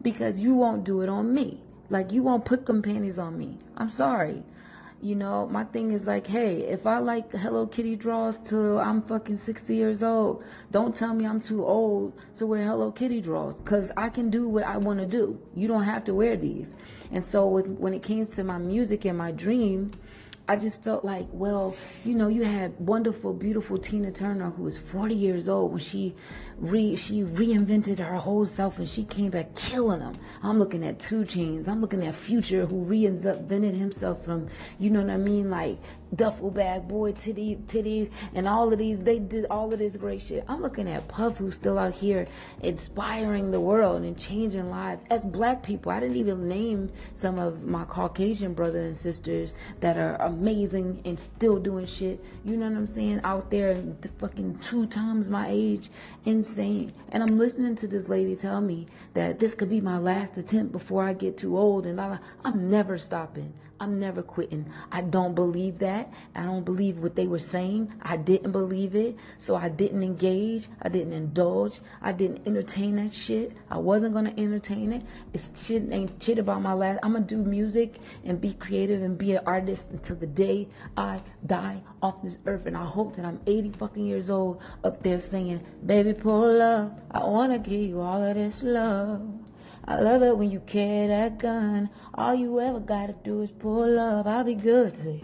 because 0.00 0.38
you 0.38 0.54
won't 0.54 0.84
do 0.84 1.00
it 1.00 1.08
on 1.08 1.34
me. 1.34 1.60
Like 1.90 2.12
you 2.12 2.22
won't 2.22 2.44
put 2.44 2.66
them 2.66 2.82
panties 2.82 3.18
on 3.18 3.36
me. 3.36 3.58
I'm 3.76 3.88
sorry. 3.88 4.44
You 5.04 5.16
know, 5.16 5.46
my 5.46 5.64
thing 5.64 5.92
is 5.92 6.06
like, 6.06 6.26
hey, 6.26 6.62
if 6.62 6.86
I 6.86 6.96
like 6.96 7.30
Hello 7.30 7.66
Kitty 7.66 7.94
draws 7.94 8.40
till 8.40 8.78
I'm 8.78 9.02
fucking 9.02 9.36
60 9.36 9.76
years 9.76 10.02
old, 10.02 10.42
don't 10.70 10.96
tell 10.96 11.12
me 11.12 11.26
I'm 11.26 11.42
too 11.42 11.62
old 11.62 12.14
to 12.38 12.46
wear 12.46 12.64
Hello 12.64 12.90
Kitty 12.90 13.20
draws 13.20 13.58
because 13.58 13.92
I 13.98 14.08
can 14.08 14.30
do 14.30 14.48
what 14.48 14.64
I 14.64 14.78
want 14.78 15.00
to 15.00 15.06
do. 15.06 15.38
You 15.54 15.68
don't 15.68 15.82
have 15.82 16.04
to 16.04 16.14
wear 16.14 16.38
these. 16.38 16.74
And 17.12 17.22
so 17.22 17.46
with, 17.46 17.66
when 17.66 17.92
it 17.92 18.02
came 18.02 18.24
to 18.24 18.44
my 18.44 18.56
music 18.56 19.04
and 19.04 19.18
my 19.18 19.30
dream, 19.30 19.90
I 20.48 20.56
just 20.56 20.82
felt 20.82 21.04
like, 21.04 21.26
well, 21.32 21.76
you 22.02 22.14
know, 22.14 22.28
you 22.28 22.44
had 22.44 22.78
wonderful, 22.80 23.34
beautiful 23.34 23.76
Tina 23.76 24.10
Turner 24.10 24.50
who 24.52 24.62
was 24.62 24.78
40 24.78 25.14
years 25.14 25.50
old 25.50 25.70
when 25.70 25.80
she 25.80 26.14
re 26.58 26.96
she 26.96 27.22
reinvented 27.22 27.98
her 27.98 28.16
whole 28.16 28.44
self 28.44 28.78
and 28.78 28.88
she 28.88 29.04
came 29.04 29.30
back 29.30 29.54
killing 29.54 30.00
them. 30.00 30.14
I'm 30.42 30.58
looking 30.58 30.84
at 30.84 30.98
2 30.98 31.22
Chainz. 31.22 31.68
I'm 31.68 31.80
looking 31.80 32.06
at 32.06 32.14
Future 32.14 32.66
who 32.66 32.84
reinvented 32.84 33.74
himself 33.74 34.24
from, 34.24 34.48
you 34.78 34.90
know 34.90 35.00
what 35.00 35.10
I 35.10 35.16
mean, 35.16 35.50
like 35.50 35.78
duffel 36.14 36.50
bag 36.50 36.86
boy 36.86 37.12
titty 37.12 37.56
titties 37.66 38.10
and 38.34 38.46
all 38.46 38.72
of 38.72 38.78
these. 38.78 39.02
They 39.02 39.18
did 39.18 39.46
all 39.50 39.72
of 39.72 39.78
this 39.78 39.96
great 39.96 40.22
shit. 40.22 40.44
I'm 40.48 40.62
looking 40.62 40.88
at 40.88 41.06
Puff 41.08 41.38
who's 41.38 41.54
still 41.54 41.78
out 41.78 41.94
here 41.94 42.26
inspiring 42.62 43.50
the 43.50 43.60
world 43.60 44.02
and 44.02 44.18
changing 44.18 44.70
lives. 44.70 45.04
As 45.10 45.24
black 45.24 45.62
people, 45.62 45.92
I 45.92 46.00
didn't 46.00 46.16
even 46.16 46.48
name 46.48 46.90
some 47.14 47.38
of 47.38 47.64
my 47.64 47.84
Caucasian 47.84 48.54
brothers 48.54 48.86
and 48.86 48.96
sisters 48.96 49.56
that 49.80 49.96
are 49.96 50.16
amazing 50.16 51.00
and 51.04 51.18
still 51.18 51.58
doing 51.58 51.86
shit. 51.86 52.24
You 52.44 52.56
know 52.56 52.68
what 52.68 52.76
I'm 52.76 52.86
saying? 52.86 53.20
Out 53.24 53.50
there, 53.50 53.82
fucking 54.18 54.58
two 54.58 54.86
times 54.86 55.30
my 55.30 55.48
age, 55.48 55.90
insane. 56.46 56.92
And 57.10 57.22
I'm 57.22 57.36
listening 57.38 57.74
to 57.76 57.86
this 57.86 58.08
lady 58.08 58.36
tell 58.36 58.60
me 58.60 58.86
that 59.14 59.38
this 59.38 59.54
could 59.54 59.70
be 59.70 59.80
my 59.80 59.98
last 59.98 60.36
attempt 60.36 60.72
before 60.72 61.04
I 61.04 61.14
get 61.14 61.38
too 61.38 61.56
old, 61.56 61.86
and 61.86 62.00
I'm 62.00 62.70
never 62.70 62.98
stopping. 62.98 63.54
I'm 63.80 63.98
never 63.98 64.22
quitting. 64.22 64.70
I 64.92 65.00
don't 65.00 65.34
believe 65.34 65.80
that. 65.80 66.12
I 66.34 66.44
don't 66.44 66.64
believe 66.64 66.98
what 66.98 67.16
they 67.16 67.26
were 67.26 67.38
saying. 67.40 67.92
I 68.02 68.16
didn't 68.16 68.52
believe 68.52 68.94
it. 68.94 69.16
So 69.38 69.56
I 69.56 69.68
didn't 69.68 70.02
engage. 70.02 70.68
I 70.80 70.88
didn't 70.88 71.12
indulge. 71.12 71.80
I 72.00 72.12
didn't 72.12 72.46
entertain 72.46 72.96
that 72.96 73.12
shit. 73.12 73.52
I 73.70 73.78
wasn't 73.78 74.12
going 74.14 74.26
to 74.26 74.40
entertain 74.40 74.92
it. 74.92 75.02
It's 75.32 75.66
shit 75.66 75.92
ain't 75.92 76.22
shit 76.22 76.38
about 76.38 76.62
my 76.62 76.72
life. 76.72 76.98
I'm 77.02 77.12
going 77.12 77.26
to 77.26 77.34
do 77.34 77.42
music 77.42 77.96
and 78.24 78.40
be 78.40 78.54
creative 78.54 79.02
and 79.02 79.18
be 79.18 79.32
an 79.32 79.42
artist 79.44 79.90
until 79.90 80.16
the 80.16 80.26
day 80.26 80.68
I 80.96 81.20
die 81.44 81.82
off 82.02 82.22
this 82.22 82.38
earth. 82.46 82.66
And 82.66 82.76
I 82.76 82.84
hope 82.84 83.16
that 83.16 83.24
I'm 83.24 83.40
80 83.46 83.70
fucking 83.70 84.06
years 84.06 84.30
old 84.30 84.60
up 84.84 85.02
there 85.02 85.18
singing, 85.18 85.64
Baby, 85.84 86.14
pull 86.14 86.62
up. 86.62 86.98
I 87.10 87.24
want 87.24 87.52
to 87.52 87.58
give 87.58 87.80
you 87.80 88.00
all 88.00 88.22
of 88.22 88.36
this 88.36 88.62
love. 88.62 89.43
I 89.86 90.00
love 90.00 90.22
it 90.22 90.36
when 90.36 90.50
you 90.50 90.60
carry 90.60 91.08
that 91.08 91.38
gun. 91.38 91.90
All 92.14 92.34
you 92.34 92.60
ever 92.60 92.80
gotta 92.80 93.12
do 93.24 93.42
is 93.42 93.52
pull 93.52 93.98
up. 93.98 94.26
I'll 94.26 94.44
be 94.44 94.54
good 94.54 94.94
to 94.96 95.12
you. 95.12 95.20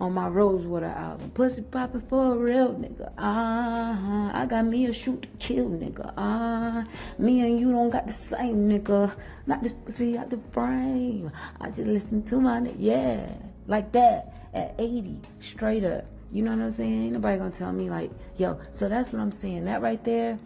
on 0.00 0.14
my 0.14 0.28
Rosewater 0.28 0.86
album. 0.86 1.30
Pussy 1.30 1.62
poppin' 1.62 2.00
for 2.00 2.34
a 2.34 2.36
real 2.36 2.68
nigga. 2.74 3.12
Uh-huh. 3.18 4.30
I 4.32 4.46
got 4.46 4.64
me 4.64 4.86
a 4.86 4.92
shoot 4.92 5.22
to 5.22 5.28
kill 5.38 5.68
nigga. 5.68 6.12
Uh, 6.16 6.84
me 7.18 7.40
and 7.40 7.60
you 7.60 7.70
don't 7.70 7.90
got 7.90 8.06
the 8.06 8.12
same 8.12 8.68
nigga. 8.68 9.12
Not 9.46 9.62
this 9.62 9.74
pussy 9.74 10.16
out 10.16 10.30
the 10.30 10.38
frame. 10.52 11.30
I 11.60 11.68
just 11.70 11.88
listen 11.88 12.22
to 12.24 12.40
my 12.40 12.60
nigga. 12.60 12.76
Yeah. 12.78 13.28
Like 13.66 13.92
that. 13.92 14.48
At 14.54 14.74
80. 14.78 15.18
Straight 15.40 15.84
up. 15.84 16.04
You 16.32 16.42
know 16.44 16.52
what 16.52 16.60
I'm 16.60 16.70
saying? 16.70 17.04
Ain't 17.04 17.12
nobody 17.12 17.38
gonna 17.38 17.50
tell 17.50 17.72
me 17.72 17.90
like, 17.90 18.10
yo, 18.36 18.58
so 18.72 18.88
that's 18.88 19.12
what 19.12 19.20
I'm 19.20 19.32
saying. 19.32 19.64
That 19.64 19.82
right 19.82 20.02
there, 20.04 20.38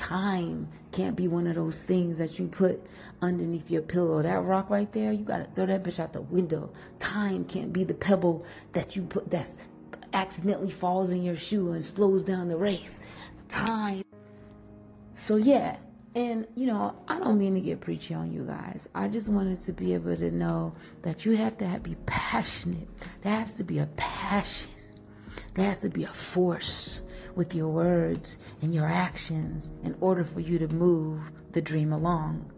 time 0.00 0.66
can't 0.92 1.14
be 1.14 1.28
one 1.28 1.46
of 1.46 1.56
those 1.56 1.82
things 1.82 2.16
that 2.16 2.38
you 2.38 2.48
put 2.48 2.82
underneath 3.20 3.70
your 3.70 3.82
pillow. 3.82 4.22
That 4.22 4.42
rock 4.42 4.70
right 4.70 4.90
there, 4.92 5.12
you 5.12 5.24
gotta 5.24 5.46
throw 5.54 5.66
that 5.66 5.84
bitch 5.84 5.98
out 6.00 6.14
the 6.14 6.22
window. 6.22 6.72
Time 6.98 7.44
can't 7.44 7.70
be 7.70 7.84
the 7.84 7.92
pebble 7.92 8.46
that 8.72 8.96
you 8.96 9.02
put 9.02 9.30
that's 9.30 9.58
accidentally 10.14 10.70
falls 10.70 11.10
in 11.10 11.22
your 11.22 11.36
shoe 11.36 11.72
and 11.72 11.84
slows 11.84 12.24
down 12.24 12.48
the 12.48 12.56
race. 12.56 12.98
Time. 13.50 14.02
So 15.16 15.36
yeah, 15.36 15.76
and 16.14 16.46
you 16.54 16.66
know, 16.66 16.96
I 17.06 17.18
don't 17.18 17.38
mean 17.38 17.54
to 17.54 17.60
get 17.60 17.80
preachy 17.80 18.14
on 18.14 18.32
you 18.32 18.44
guys. 18.44 18.88
I 18.94 19.06
just 19.08 19.28
wanted 19.28 19.60
to 19.62 19.72
be 19.72 19.92
able 19.92 20.16
to 20.16 20.30
know 20.30 20.74
that 21.02 21.26
you 21.26 21.36
have 21.36 21.58
to 21.58 21.66
have, 21.66 21.82
be 21.82 21.96
passionate. 22.06 22.88
There 23.20 23.34
has 23.34 23.56
to 23.56 23.64
be 23.64 23.78
a 23.78 23.86
passion 23.96 24.70
there 25.54 25.66
has 25.66 25.80
to 25.80 25.88
be 25.88 26.04
a 26.04 26.08
force 26.08 27.02
with 27.34 27.54
your 27.54 27.68
words 27.68 28.38
and 28.62 28.74
your 28.74 28.86
actions 28.86 29.70
in 29.84 29.96
order 30.00 30.24
for 30.24 30.40
you 30.40 30.58
to 30.58 30.68
move 30.68 31.20
the 31.52 31.60
dream 31.60 31.92
along. 31.92 32.50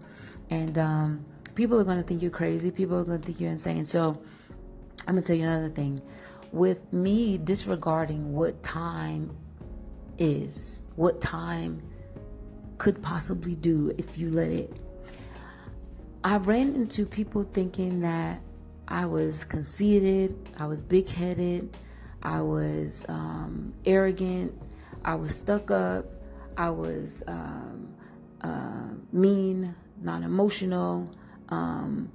And 0.51 0.79
um, 0.79 1.25
people 1.55 1.79
are 1.79 1.85
going 1.85 1.99
to 1.99 2.03
think 2.03 2.23
you're 2.23 2.31
crazy. 2.31 2.71
People 2.71 2.99
are 2.99 3.05
going 3.05 3.21
to 3.21 3.27
think 3.27 3.41
you're 3.41 3.51
insane. 3.51 3.85
So 3.85 4.23
I'm 5.07 5.15
going 5.15 5.23
to 5.23 5.27
tell 5.27 5.37
you 5.37 5.47
another 5.47 5.71
thing. 5.71 6.01
With 6.53 6.93
me 6.93 7.39
disregarding 7.39 8.33
what 8.33 8.63
time 8.63 9.35
is, 10.19 10.83
what 10.97 11.21
time 11.21 11.83
could 12.79 13.03
possibly 13.03 13.55
do 13.55 13.95
if 13.97 14.19
you 14.19 14.31
let 14.31 14.51
it. 14.51 14.73
I 16.25 16.37
ran 16.37 16.75
into 16.75 17.07
people 17.07 17.45
thinking 17.45 18.01
that 18.01 18.41
I 18.89 19.07
was 19.07 19.45
conceited, 19.45 20.37
I 20.59 20.67
was 20.67 20.83
big 20.83 21.09
headed, 21.09 21.77
I 22.23 22.41
was 22.41 23.05
um, 23.09 23.75
arrogant. 23.85 24.53
I 25.05 25.15
was 25.15 25.35
stuck 25.37 25.71
up. 25.71 26.07
I 26.57 26.71
was 26.71 27.23
um, 27.27 27.95
uh, 28.43 28.89
mean, 29.13 29.75
non 30.01 30.23
emotional, 30.23 31.09
um, 31.49 32.11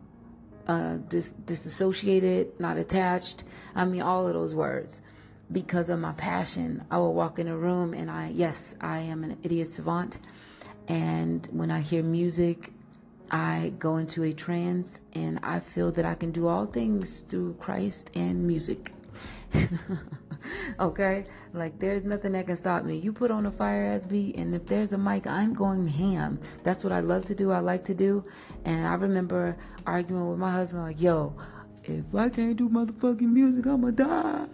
uh, 0.68 0.98
dis- 1.10 1.34
disassociated, 1.46 2.60
not 2.60 2.78
attached. 2.78 3.44
I 3.76 3.86
mean, 3.86 4.02
all 4.02 4.28
of 4.28 4.34
those 4.34 4.54
words. 4.54 5.02
Because 5.52 5.88
of 5.90 6.00
my 6.00 6.12
passion, 6.12 6.84
I 6.92 6.98
will 6.98 7.14
walk 7.14 7.40
in 7.40 7.48
a 7.48 7.56
room 7.56 7.94
and 7.94 8.12
I, 8.12 8.32
yes, 8.36 8.76
I 8.82 9.00
am 9.00 9.24
an 9.24 9.38
idiot 9.44 9.70
savant. 9.70 10.20
And 10.90 11.48
when 11.52 11.72
I 11.72 11.80
hear 11.80 12.04
music, 12.04 12.74
I 13.32 13.72
go 13.80 13.98
into 13.98 14.24
a 14.24 14.34
trance 14.34 15.02
and 15.14 15.40
I 15.44 15.62
feel 15.62 15.92
that 15.94 16.06
I 16.06 16.16
can 16.16 16.32
do 16.32 16.48
all 16.48 16.66
things 16.66 17.24
through 17.30 17.56
Christ 17.60 18.12
and 18.14 18.46
music. 18.46 18.94
okay? 20.80 21.26
Like 21.54 21.80
there's 21.80 22.04
nothing 22.04 22.34
that 22.34 22.48
can 22.48 22.58
stop 22.58 22.84
me. 22.84 22.98
You 22.98 23.14
put 23.14 23.32
on 23.32 23.46
a 23.46 23.52
fire 23.52 23.86
ass 23.86 24.06
beat 24.06 24.36
and 24.36 24.54
if 24.54 24.66
there's 24.66 24.94
a 24.94 24.98
mic, 24.98 25.28
I'm 25.28 25.54
going 25.54 25.88
ham. 25.88 26.40
That's 26.64 26.84
what 26.84 26.94
I 26.94 27.00
love 27.00 27.26
to 27.26 27.36
do. 27.36 27.52
I 27.52 27.60
like 27.60 27.86
to 27.86 27.94
do. 27.94 28.24
And 28.66 28.88
I 28.88 28.94
remember 28.96 29.58
arguing 29.86 30.30
with 30.30 30.40
my 30.40 30.52
husband 30.52 30.84
like, 30.84 31.02
"Yo, 31.02 31.36
if 31.84 32.14
I 32.14 32.30
can't 32.30 32.58
do 32.58 32.70
motherfucking 32.70 33.22
music, 33.22 33.68
I'ma 33.68 33.92
die." 33.92 34.48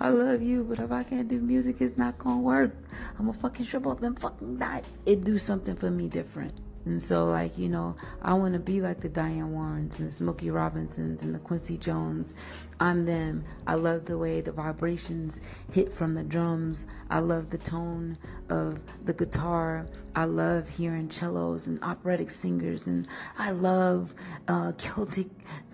I 0.00 0.10
love 0.10 0.42
you, 0.42 0.62
but 0.62 0.78
if 0.78 0.92
I 0.92 1.02
can't 1.02 1.26
do 1.26 1.40
music, 1.40 1.80
it's 1.80 1.98
not 1.98 2.18
gonna 2.18 2.40
work. 2.40 2.72
I'm 3.18 3.26
gonna 3.26 3.32
fucking 3.32 3.66
shrivel 3.66 3.92
up 3.92 4.02
and 4.02 4.18
fucking 4.18 4.56
die. 4.56 4.82
It 5.04 5.24
do 5.24 5.38
something 5.38 5.74
for 5.74 5.90
me 5.90 6.08
different. 6.08 6.52
And 6.88 7.02
so, 7.02 7.26
like, 7.26 7.58
you 7.58 7.68
know, 7.68 7.94
I 8.22 8.32
want 8.32 8.54
to 8.54 8.58
be 8.58 8.80
like 8.80 9.00
the 9.00 9.10
Diane 9.10 9.52
Warrens 9.52 9.98
and 9.98 10.08
the 10.08 10.14
Smokey 10.14 10.48
Robinsons 10.50 11.22
and 11.22 11.34
the 11.34 11.38
Quincy 11.38 11.76
Jones. 11.76 12.32
I'm 12.80 13.04
them. 13.04 13.44
I 13.66 13.74
love 13.74 14.06
the 14.06 14.16
way 14.16 14.40
the 14.40 14.52
vibrations 14.52 15.42
hit 15.70 15.92
from 15.92 16.14
the 16.14 16.22
drums. 16.22 16.86
I 17.10 17.18
love 17.18 17.50
the 17.50 17.58
tone 17.58 18.16
of 18.48 18.80
the 19.04 19.12
guitar. 19.12 19.86
I 20.16 20.24
love 20.24 20.68
hearing 20.68 21.10
cellos 21.10 21.66
and 21.66 21.78
operatic 21.82 22.30
singers, 22.30 22.86
and 22.86 23.06
I 23.36 23.50
love 23.50 24.14
uh, 24.48 24.72
Celtic 24.78 25.28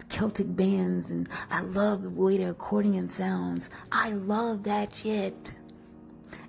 Celtic 0.08 0.56
bands, 0.56 1.10
and 1.10 1.28
I 1.48 1.60
love 1.60 2.02
the 2.02 2.10
way 2.10 2.38
the 2.38 2.50
accordion 2.50 3.08
sounds. 3.08 3.70
I 3.92 4.12
love 4.12 4.64
that 4.64 4.94
shit, 4.94 5.54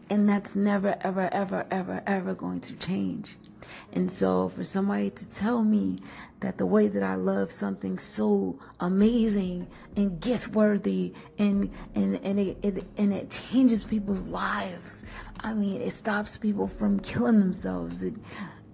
and 0.10 0.28
that's 0.28 0.56
never, 0.56 0.98
ever, 1.02 1.30
ever, 1.32 1.68
ever, 1.70 2.02
ever 2.08 2.34
going 2.34 2.62
to 2.62 2.74
change. 2.74 3.38
And 3.94 4.12
so 4.12 4.50
for 4.50 4.64
somebody 4.64 5.10
to 5.10 5.28
tell 5.28 5.64
me 5.64 6.00
that 6.42 6.58
the 6.58 6.66
way 6.66 6.88
that 6.88 7.04
I 7.04 7.16
love 7.16 7.52
something 7.52 7.98
so 7.98 8.60
amazing 8.80 9.68
and 9.96 10.20
gift 10.20 10.50
worthy 10.50 11.14
and 11.38 11.72
and 11.94 12.20
and 12.24 12.40
it, 12.40 12.58
it 12.62 12.84
and 12.98 13.14
it 13.14 13.32
changes 13.32 13.84
people's 13.84 14.28
lives. 14.28 15.04
I 15.40 15.54
mean, 15.54 15.82
it 15.82 15.92
stops 15.92 16.38
people 16.38 16.68
from 16.68 17.00
killing 17.00 17.40
themselves. 17.40 18.04
It 18.04 18.16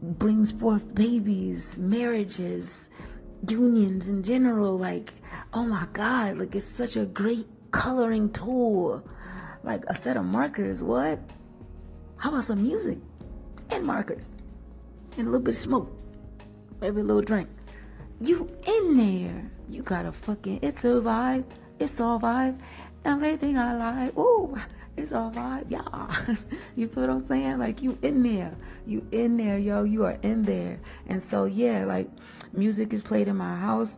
brings 0.02 0.52
forth 0.52 0.94
babies, 0.96 1.78
marriages, 1.78 2.90
unions 3.48 4.08
in 4.08 4.24
general 4.24 4.78
like 4.78 5.14
oh 5.54 5.66
my 5.66 5.86
god, 5.94 6.38
like 6.38 6.56
it's 6.56 6.66
such 6.66 6.96
a 6.96 7.06
great 7.06 7.48
coloring 7.72 8.32
tool. 8.32 9.06
Like 9.64 9.84
a 9.88 9.96
set 9.96 10.18
of 10.18 10.26
markers, 10.26 10.82
what? 10.82 11.20
How 12.18 12.30
about 12.30 12.46
some 12.46 12.62
music 12.64 12.98
and 13.70 13.86
markers? 13.86 14.36
And 15.18 15.28
a 15.28 15.32
little 15.32 15.40
bit 15.40 15.56
of 15.56 15.58
smoke, 15.58 15.92
maybe 16.80 17.02
a 17.02 17.04
little 17.04 17.22
drink. 17.22 17.50
You 18.20 18.50
in 18.66 18.98
there. 18.98 19.52
You 19.70 19.82
got 19.82 20.06
a 20.06 20.12
fucking, 20.12 20.60
it's 20.62 20.84
a 20.84 20.88
vibe. 20.88 21.46
It's 21.80 22.00
all 22.00 22.20
vibe. 22.20 22.60
Everything 23.06 23.58
I 23.58 23.76
like. 23.76 24.18
Ooh, 24.18 24.56
it's 24.98 25.12
all 25.12 25.32
vibe. 25.32 25.66
Yeah. 25.70 26.36
you 26.76 26.88
feel 26.88 27.04
what 27.04 27.10
I'm 27.10 27.28
saying? 27.28 27.58
Like 27.58 27.82
you 27.82 27.98
in 28.02 28.22
there. 28.22 28.54
You 28.86 29.08
in 29.12 29.38
there, 29.38 29.58
yo. 29.58 29.84
You 29.84 30.06
are 30.06 30.18
in 30.22 30.44
there. 30.44 30.80
And 31.08 31.22
so, 31.24 31.46
yeah, 31.46 31.86
like 31.86 32.10
music 32.54 32.94
is 32.94 33.02
played 33.02 33.28
in 33.28 33.38
my 33.38 33.56
house. 33.56 33.98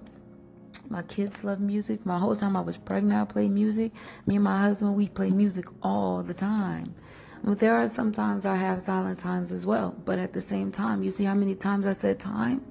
My 0.90 1.02
kids 1.02 1.44
love 1.44 1.60
music. 1.60 2.06
My 2.06 2.20
whole 2.20 2.36
time 2.36 2.56
I 2.56 2.62
was 2.62 2.78
pregnant, 2.78 3.30
I 3.30 3.32
played 3.32 3.52
music. 3.52 3.92
Me 4.26 4.36
and 4.36 4.44
my 4.44 4.60
husband, 4.60 4.96
we 4.96 5.08
play 5.08 5.32
music 5.32 5.66
all 5.82 6.24
the 6.24 6.34
time. 6.34 6.96
There 7.44 7.76
are 7.76 7.90
sometimes 7.90 8.46
I 8.46 8.56
have 8.56 8.82
silent 8.82 9.20
times 9.20 9.52
as 9.52 9.66
well. 9.66 9.94
But 10.06 10.18
at 10.18 10.32
the 10.32 10.40
same 10.40 10.72
time, 10.72 11.04
you 11.04 11.12
see 11.12 11.26
how 11.26 11.34
many 11.34 11.56
times 11.56 11.86
I 11.86 11.94
said 11.94 12.18
time? 12.18 12.62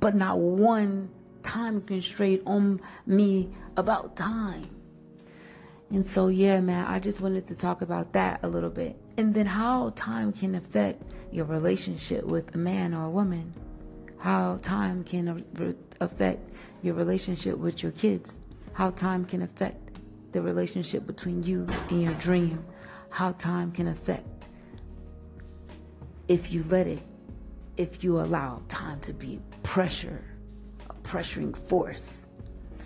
But 0.00 0.14
not 0.14 0.38
one 0.38 1.10
time 1.42 1.82
constraint 1.82 2.42
on 2.46 2.80
me 3.06 3.50
about 3.76 4.16
time. 4.16 4.66
And 5.90 6.04
so, 6.04 6.28
yeah, 6.28 6.60
man, 6.60 6.86
I 6.86 6.98
just 6.98 7.20
wanted 7.20 7.46
to 7.48 7.54
talk 7.54 7.82
about 7.82 8.12
that 8.14 8.40
a 8.42 8.48
little 8.48 8.70
bit. 8.70 8.96
And 9.18 9.34
then 9.34 9.46
how 9.46 9.92
time 9.96 10.32
can 10.32 10.54
affect 10.54 11.02
your 11.30 11.44
relationship 11.44 12.24
with 12.24 12.54
a 12.54 12.58
man 12.58 12.94
or 12.94 13.06
a 13.06 13.10
woman. 13.10 13.52
How 14.18 14.58
time 14.62 15.04
can 15.04 15.44
affect 16.00 16.50
your 16.82 16.94
relationship 16.94 17.58
with 17.58 17.82
your 17.82 17.92
kids. 17.92 18.38
How 18.72 18.90
time 18.90 19.24
can 19.24 19.42
affect 19.42 20.00
the 20.32 20.40
relationship 20.40 21.06
between 21.06 21.42
you 21.42 21.66
and 21.90 22.02
your 22.02 22.14
dream 22.14 22.64
how 23.10 23.32
time 23.32 23.72
can 23.72 23.88
affect 23.88 24.48
if 26.28 26.52
you 26.52 26.62
let 26.64 26.86
it, 26.86 27.00
if 27.76 28.04
you 28.04 28.20
allow 28.20 28.62
time 28.68 29.00
to 29.00 29.12
be 29.12 29.40
pressure, 29.62 30.22
a 30.90 30.94
pressuring 30.94 31.56
force. 31.68 32.26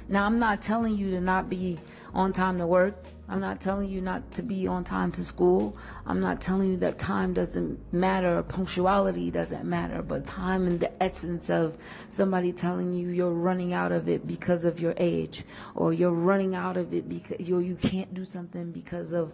Now, 0.08 0.24
I'm 0.24 0.38
not 0.38 0.62
telling 0.62 0.96
you 0.96 1.11
to 1.11 1.20
not 1.20 1.48
be 1.48 1.78
on 2.14 2.32
time 2.32 2.58
to 2.58 2.66
work. 2.66 2.96
I'm 3.28 3.40
not 3.40 3.61
telling 3.61 3.88
you 3.88 4.00
not 4.00 4.32
to 4.32 4.42
be 4.42 4.66
on 4.66 4.85
time 4.85 5.12
to 5.12 5.24
school. 5.24 5.76
I'm 6.06 6.20
not 6.20 6.42
telling 6.42 6.70
you 6.72 6.76
that 6.78 6.98
time 6.98 7.32
doesn't 7.32 7.92
matter, 7.92 8.42
punctuality 8.42 9.30
doesn't 9.30 9.64
matter, 9.64 10.02
but 10.02 10.26
time 10.26 10.66
in 10.66 10.78
the 10.78 11.02
essence 11.02 11.48
of 11.48 11.78
somebody 12.11 12.52
telling 12.52 12.92
you 12.92 13.08
you're 13.08 13.30
running 13.30 13.72
out 13.72 13.92
of 13.92 14.08
it 14.08 14.26
because 14.26 14.64
of 14.64 14.80
your 14.80 14.94
age, 14.96 15.44
or 15.74 15.92
you're 15.92 16.11
running 16.11 16.54
out 16.54 16.76
of 16.76 16.92
it 16.92 17.08
because 17.08 17.40
you 17.40 17.58
you 17.61 17.76
can't 17.76 18.12
do 18.12 18.24
something 18.24 18.70
because 18.72 19.12
of 19.12 19.32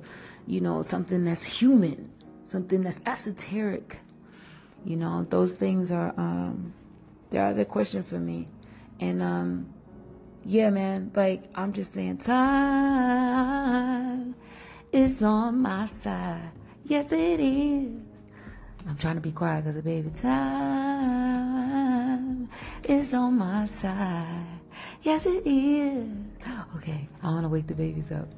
you 0.48 0.62
know, 0.62 0.82
something 0.82 1.24
that's 1.24 1.44
human, 1.44 2.10
something 2.42 2.82
that's 2.82 3.00
esoteric. 3.04 4.00
You 4.84 4.96
know, 4.96 5.26
those 5.28 5.54
things 5.54 5.92
are 5.92 6.14
um 6.16 6.72
they 7.30 7.38
are 7.38 7.52
the 7.52 7.66
question 7.66 8.02
for 8.02 8.18
me. 8.18 8.46
And 8.98 9.22
um 9.22 9.74
yeah, 10.48 10.70
man, 10.70 11.12
like 11.14 11.42
I'm 11.54 11.74
just 11.74 11.92
saying 11.92 12.16
time 12.18 13.14
is 14.90 15.22
on 15.22 15.60
my 15.60 15.84
side. 15.84 16.50
Yes 16.84 17.12
it 17.12 17.38
is. 17.38 17.92
I'm 18.88 18.96
trying 18.96 19.16
to 19.16 19.20
be 19.20 19.30
quiet 19.30 19.64
because 19.64 19.76
the 19.76 19.82
baby 19.82 20.08
time 20.08 20.48
is 22.84 23.12
on 23.12 23.36
my 23.36 23.66
side. 23.66 24.46
Yes, 25.02 25.26
it 25.26 25.46
is. 25.46 26.08
Okay, 26.76 27.06
I 27.22 27.26
want 27.26 27.42
to 27.42 27.50
wake 27.50 27.66
the 27.66 27.74
babies 27.74 28.10
up. 28.10 28.28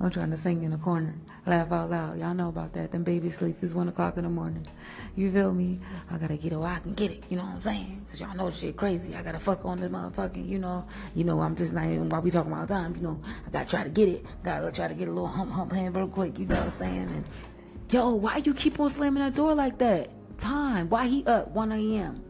I'm 0.00 0.10
trying 0.10 0.30
to 0.30 0.36
sing 0.36 0.62
in 0.62 0.70
the 0.70 0.76
corner, 0.76 1.12
laugh 1.44 1.72
out 1.72 1.90
loud. 1.90 2.20
Y'all 2.20 2.32
know 2.32 2.50
about 2.50 2.72
that. 2.74 2.92
Then 2.92 3.02
baby 3.02 3.32
sleep 3.32 3.64
is 3.64 3.74
one 3.74 3.88
o'clock 3.88 4.16
in 4.16 4.22
the 4.22 4.30
morning. 4.30 4.64
You 5.16 5.32
feel 5.32 5.52
me? 5.52 5.80
I 6.08 6.18
gotta 6.18 6.36
get 6.36 6.52
it 6.52 6.56
where 6.56 6.68
I 6.68 6.78
can 6.78 6.94
get 6.94 7.10
it. 7.10 7.24
You 7.28 7.38
know 7.38 7.42
what 7.42 7.54
I'm 7.54 7.62
saying? 7.62 8.06
Cause 8.08 8.20
y'all 8.20 8.36
know 8.36 8.48
shit 8.50 8.76
crazy. 8.76 9.16
I 9.16 9.22
gotta 9.22 9.40
fuck 9.40 9.64
on 9.64 9.80
this 9.80 9.90
motherfucking. 9.90 10.48
You 10.48 10.60
know, 10.60 10.86
you 11.16 11.24
know. 11.24 11.40
I'm 11.40 11.56
just 11.56 11.72
like 11.72 11.98
while 11.98 12.20
we 12.20 12.30
talking 12.30 12.52
about 12.52 12.68
time. 12.68 12.94
You 12.94 13.02
know, 13.02 13.20
I 13.44 13.50
gotta 13.50 13.68
try 13.68 13.82
to 13.82 13.88
get 13.88 14.08
it. 14.08 14.24
Gotta 14.44 14.70
try 14.70 14.86
to 14.86 14.94
get 14.94 15.08
a 15.08 15.10
little 15.10 15.26
hump 15.26 15.50
hump 15.50 15.72
hand 15.72 15.96
real 15.96 16.06
quick. 16.06 16.38
You 16.38 16.46
know 16.46 16.54
what 16.54 16.64
I'm 16.64 16.70
saying? 16.70 17.08
And 17.08 17.24
yo, 17.90 18.10
why 18.10 18.36
you 18.36 18.54
keep 18.54 18.78
on 18.78 18.90
slamming 18.90 19.24
that 19.24 19.34
door 19.34 19.52
like 19.52 19.78
that? 19.78 20.10
Time. 20.38 20.88
Why 20.88 21.08
he 21.08 21.24
up 21.26 21.48
1 21.48 21.72
a.m. 21.72 22.22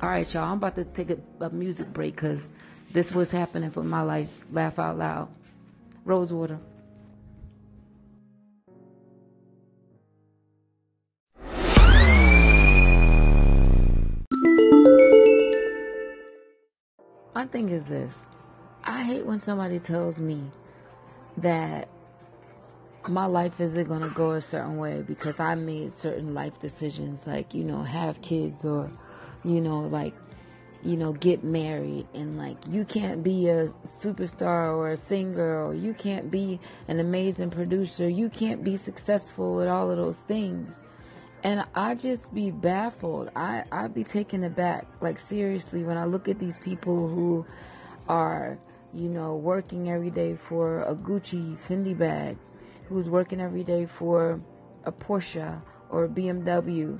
All 0.00 0.08
right, 0.08 0.32
y'all. 0.32 0.44
I'm 0.44 0.58
about 0.58 0.76
to 0.76 0.84
take 0.84 1.10
a, 1.10 1.18
a 1.40 1.50
music 1.50 1.92
break 1.92 2.14
because 2.14 2.46
this 2.92 3.10
was 3.10 3.32
happening 3.32 3.72
for 3.72 3.82
my 3.82 4.02
life. 4.02 4.30
Laugh 4.52 4.78
out 4.78 4.98
loud. 4.98 5.28
Rosewater. 6.04 6.58
My 17.34 17.46
thing 17.46 17.68
is 17.70 17.86
this 17.86 18.26
I 18.84 19.02
hate 19.02 19.26
when 19.26 19.40
somebody 19.40 19.78
tells 19.78 20.18
me 20.18 20.50
that 21.38 21.88
my 23.08 23.26
life 23.26 23.60
isn't 23.60 23.88
going 23.88 24.02
to 24.02 24.10
go 24.10 24.32
a 24.32 24.40
certain 24.40 24.78
way 24.78 25.02
because 25.02 25.40
I 25.40 25.54
made 25.54 25.92
certain 25.92 26.32
life 26.32 26.58
decisions, 26.58 27.26
like, 27.26 27.52
you 27.54 27.64
know, 27.64 27.82
have 27.82 28.22
kids 28.22 28.64
or, 28.64 28.90
you 29.44 29.60
know, 29.60 29.80
like 29.80 30.14
you 30.84 30.96
know, 30.96 31.12
get 31.12 31.42
married 31.42 32.06
and 32.12 32.36
like 32.36 32.58
you 32.68 32.84
can't 32.84 33.22
be 33.22 33.48
a 33.48 33.68
superstar 33.86 34.76
or 34.76 34.90
a 34.90 34.96
singer 34.96 35.66
or 35.66 35.74
you 35.74 35.94
can't 35.94 36.30
be 36.30 36.60
an 36.88 37.00
amazing 37.00 37.50
producer. 37.50 38.08
You 38.08 38.28
can't 38.28 38.62
be 38.62 38.76
successful 38.76 39.56
with 39.56 39.68
all 39.68 39.90
of 39.90 39.96
those 39.96 40.18
things. 40.20 40.82
And 41.42 41.64
I 41.74 41.94
just 41.94 42.34
be 42.34 42.50
baffled. 42.50 43.30
I, 43.34 43.64
I 43.72 43.88
be 43.88 44.04
taken 44.04 44.44
aback, 44.44 44.86
like 45.00 45.18
seriously, 45.18 45.82
when 45.84 45.98
I 45.98 46.04
look 46.04 46.28
at 46.28 46.38
these 46.38 46.58
people 46.58 47.08
who 47.08 47.46
are, 48.08 48.58
you 48.94 49.08
know, 49.08 49.36
working 49.36 49.90
every 49.90 50.10
day 50.10 50.36
for 50.36 50.82
a 50.82 50.94
Gucci 50.94 51.58
Fendi 51.58 51.96
bag, 51.96 52.36
who's 52.88 53.08
working 53.08 53.40
every 53.40 53.64
day 53.64 53.86
for 53.86 54.40
a 54.84 54.92
Porsche 54.92 55.60
or 55.90 56.04
a 56.04 56.08
BMW 56.08 56.98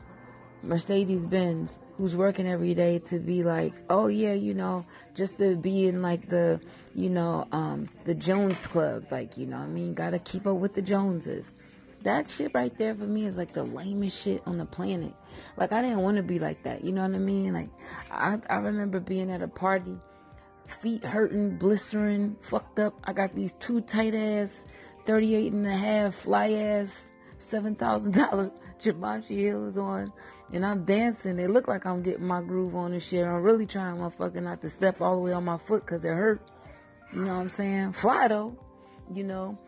Mercedes 0.62 1.26
Benz 1.26 1.78
who's 1.96 2.14
working 2.16 2.46
every 2.48 2.74
day 2.74 2.98
to 2.98 3.18
be 3.18 3.42
like, 3.42 3.72
oh 3.88 4.08
yeah, 4.08 4.32
you 4.32 4.54
know, 4.54 4.84
just 5.14 5.38
to 5.38 5.56
be 5.56 5.86
in 5.86 6.02
like 6.02 6.28
the, 6.28 6.60
you 6.94 7.08
know, 7.08 7.46
um, 7.52 7.88
the 8.04 8.14
Jones 8.14 8.66
Club, 8.66 9.06
like, 9.10 9.36
you 9.36 9.46
know, 9.46 9.58
I 9.58 9.66
mean, 9.66 9.94
gotta 9.94 10.18
keep 10.18 10.46
up 10.46 10.56
with 10.56 10.74
the 10.74 10.82
Joneses. 10.82 11.52
That 12.02 12.28
shit 12.28 12.52
right 12.52 12.76
there 12.76 12.94
for 12.94 13.04
me 13.04 13.26
is 13.26 13.38
like 13.38 13.54
the 13.54 13.62
lamest 13.62 14.20
shit 14.20 14.42
on 14.44 14.58
the 14.58 14.66
planet. 14.66 15.14
Like 15.56 15.72
I 15.72 15.82
didn't 15.82 16.00
want 16.00 16.16
to 16.16 16.22
be 16.22 16.38
like 16.38 16.62
that, 16.64 16.84
you 16.84 16.92
know 16.92 17.02
what 17.02 17.14
I 17.14 17.18
mean? 17.18 17.52
Like 17.52 17.70
I 18.10 18.38
I 18.50 18.56
remember 18.56 19.00
being 19.00 19.30
at 19.30 19.40
a 19.40 19.48
party, 19.48 19.96
feet 20.66 21.04
hurting, 21.04 21.56
blistering, 21.56 22.36
fucked 22.40 22.78
up. 22.78 22.94
I 23.04 23.12
got 23.12 23.34
these 23.34 23.54
two 23.54 23.80
tight 23.80 24.14
ass, 24.14 24.64
38 25.06 25.52
and 25.52 25.66
a 25.66 25.76
half 25.76 26.14
fly 26.14 26.52
ass, 26.52 27.10
seven 27.38 27.74
thousand 27.74 28.14
dollar 28.14 28.50
Givenchy 28.82 29.36
heels 29.36 29.78
on 29.78 30.12
and 30.52 30.64
I'm 30.64 30.84
dancing. 30.84 31.38
It 31.38 31.50
look 31.50 31.68
like 31.68 31.86
I'm 31.86 32.02
getting 32.02 32.26
my 32.26 32.40
groove 32.40 32.74
on 32.74 32.92
and 32.92 33.02
shit. 33.02 33.24
I'm 33.24 33.42
really 33.42 33.66
trying 33.66 33.96
motherfucker 33.96 34.42
not 34.42 34.60
to 34.62 34.70
step 34.70 35.00
all 35.00 35.16
the 35.16 35.22
way 35.22 35.32
on 35.32 35.44
my 35.44 35.58
foot 35.58 35.84
because 35.84 36.04
it 36.04 36.08
hurt. 36.08 36.40
You 37.12 37.22
know 37.22 37.34
what 37.34 37.40
I'm 37.40 37.48
saying? 37.48 37.92
Fly 37.92 38.28
though, 38.28 38.56
you 39.12 39.24
know. 39.24 39.58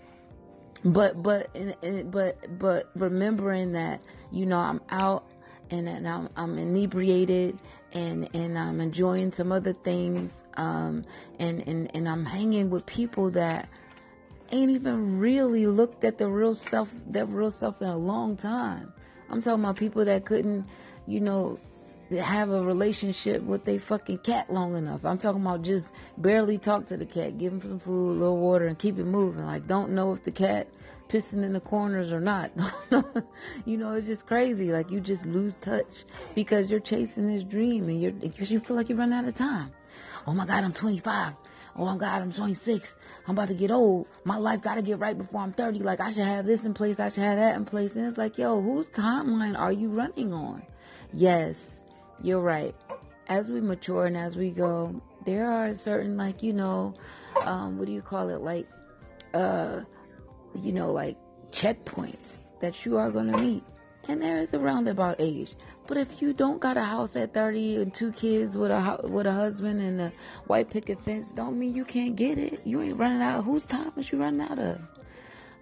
But 0.84 1.22
but 1.22 1.50
but 2.10 2.58
but 2.58 2.90
remembering 2.94 3.72
that 3.72 4.00
you 4.30 4.46
know 4.46 4.58
I'm 4.58 4.80
out 4.90 5.28
and, 5.70 5.88
and 5.88 6.06
I'm, 6.06 6.28
I'm 6.36 6.58
inebriated 6.58 7.58
and 7.92 8.28
and 8.34 8.58
I'm 8.58 8.80
enjoying 8.80 9.30
some 9.30 9.52
other 9.52 9.72
things 9.72 10.44
um 10.54 11.04
and 11.40 11.66
and 11.66 11.90
and 11.94 12.08
I'm 12.08 12.24
hanging 12.24 12.70
with 12.70 12.86
people 12.86 13.30
that 13.30 13.68
ain't 14.52 14.70
even 14.70 15.18
really 15.18 15.66
looked 15.66 16.04
at 16.04 16.18
the 16.18 16.28
real 16.28 16.54
self 16.54 16.90
that 17.08 17.26
real 17.26 17.50
self 17.50 17.80
in 17.80 17.88
a 17.88 17.96
long 17.96 18.36
time 18.36 18.92
I'm 19.30 19.40
talking 19.40 19.62
about 19.64 19.76
people 19.76 20.04
that 20.04 20.24
couldn't, 20.24 20.66
you 21.06 21.20
know, 21.20 21.58
have 22.10 22.50
a 22.50 22.62
relationship 22.62 23.42
with 23.42 23.64
their 23.64 23.80
fucking 23.80 24.18
cat 24.18 24.52
long 24.52 24.76
enough. 24.76 25.04
I'm 25.04 25.18
talking 25.18 25.42
about 25.42 25.62
just 25.62 25.92
barely 26.16 26.58
talk 26.58 26.86
to 26.86 26.96
the 26.96 27.06
cat, 27.06 27.38
give 27.38 27.52
him 27.52 27.60
some 27.60 27.80
food, 27.80 28.10
a 28.10 28.18
little 28.20 28.38
water, 28.38 28.66
and 28.66 28.78
keep 28.78 28.98
it 28.98 29.04
moving. 29.04 29.44
Like, 29.44 29.66
don't 29.66 29.90
know 29.90 30.12
if 30.12 30.22
the 30.22 30.30
cat 30.30 30.68
pissing 31.08 31.42
in 31.44 31.52
the 31.52 31.60
corners 31.60 32.12
or 32.12 32.20
not. 32.20 32.52
you 33.64 33.76
know, 33.76 33.94
it's 33.94 34.06
just 34.06 34.26
crazy. 34.26 34.70
Like, 34.70 34.90
you 34.90 35.00
just 35.00 35.26
lose 35.26 35.56
touch 35.56 36.04
because 36.34 36.70
you're 36.70 36.80
chasing 36.80 37.26
this 37.26 37.42
dream 37.42 37.88
and 37.88 38.00
you're 38.00 38.12
because 38.12 38.52
you 38.52 38.60
feel 38.60 38.76
like 38.76 38.88
you're 38.88 38.98
running 38.98 39.18
out 39.18 39.26
of 39.26 39.34
time. 39.34 39.72
Oh 40.26 40.32
my 40.32 40.46
God, 40.46 40.62
I'm 40.62 40.72
25 40.72 41.34
oh 41.78 41.84
my 41.84 41.96
God, 41.96 42.22
I'm 42.22 42.32
26. 42.32 42.96
I'm 43.26 43.32
about 43.32 43.48
to 43.48 43.54
get 43.54 43.70
old. 43.70 44.06
My 44.24 44.38
life 44.38 44.62
got 44.62 44.76
to 44.76 44.82
get 44.82 44.98
right 44.98 45.16
before 45.16 45.42
I'm 45.42 45.52
30. 45.52 45.80
Like, 45.80 46.00
I 46.00 46.10
should 46.10 46.24
have 46.24 46.46
this 46.46 46.64
in 46.64 46.74
place. 46.74 46.98
I 46.98 47.08
should 47.08 47.22
have 47.22 47.36
that 47.36 47.56
in 47.56 47.64
place. 47.64 47.96
And 47.96 48.06
it's 48.06 48.18
like, 48.18 48.38
yo, 48.38 48.60
whose 48.60 48.88
timeline 48.90 49.58
are 49.58 49.72
you 49.72 49.88
running 49.88 50.32
on? 50.32 50.62
Yes, 51.12 51.84
you're 52.22 52.40
right. 52.40 52.74
As 53.28 53.50
we 53.50 53.60
mature 53.60 54.06
and 54.06 54.16
as 54.16 54.36
we 54.36 54.50
go, 54.50 55.00
there 55.24 55.50
are 55.50 55.74
certain, 55.74 56.16
like, 56.16 56.42
you 56.42 56.52
know, 56.52 56.94
um, 57.42 57.78
what 57.78 57.86
do 57.86 57.92
you 57.92 58.02
call 58.02 58.28
it? 58.30 58.40
Like, 58.40 58.68
uh, 59.34 59.80
you 60.54 60.72
know, 60.72 60.90
like 60.92 61.16
checkpoints 61.50 62.38
that 62.60 62.84
you 62.84 62.96
are 62.96 63.10
going 63.10 63.30
to 63.30 63.38
meet 63.38 63.64
and 64.08 64.22
there 64.22 64.38
is 64.38 64.54
a 64.54 64.58
roundabout 64.58 65.16
age. 65.18 65.54
But 65.86 65.96
if 65.96 66.20
you 66.20 66.32
don't 66.32 66.60
got 66.60 66.76
a 66.76 66.84
house 66.84 67.16
at 67.16 67.34
30 67.34 67.76
and 67.76 67.94
two 67.94 68.12
kids 68.12 68.56
with 68.56 68.70
a 68.70 69.00
with 69.04 69.26
a 69.26 69.32
husband 69.32 69.80
and 69.80 70.00
a 70.00 70.12
white 70.46 70.70
picket 70.70 71.00
fence, 71.00 71.30
don't 71.30 71.58
mean 71.58 71.74
you 71.74 71.84
can't 71.84 72.16
get 72.16 72.38
it. 72.38 72.60
You 72.64 72.82
ain't 72.82 72.98
running 72.98 73.22
out. 73.22 73.44
Whose 73.44 73.66
time 73.66 73.92
is 73.96 74.10
you 74.10 74.18
running 74.18 74.40
out 74.40 74.58
of? 74.58 74.80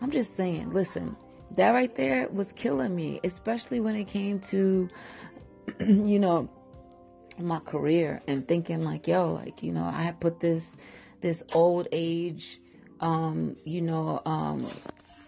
I'm 0.00 0.10
just 0.10 0.34
saying. 0.34 0.70
Listen, 0.70 1.16
that 1.52 1.70
right 1.70 1.94
there 1.94 2.28
was 2.28 2.52
killing 2.52 2.94
me, 2.94 3.20
especially 3.24 3.80
when 3.80 3.96
it 3.96 4.04
came 4.04 4.40
to, 4.40 4.88
you 5.80 6.18
know, 6.18 6.48
my 7.38 7.58
career 7.60 8.22
and 8.26 8.46
thinking 8.46 8.84
like, 8.84 9.06
yo, 9.06 9.32
like 9.32 9.62
you 9.62 9.72
know, 9.72 9.84
I 9.84 10.14
put 10.18 10.40
this 10.40 10.76
this 11.20 11.42
old 11.52 11.88
age, 11.92 12.60
um, 13.00 13.56
you 13.64 13.80
know, 13.80 14.20
um, 14.26 14.68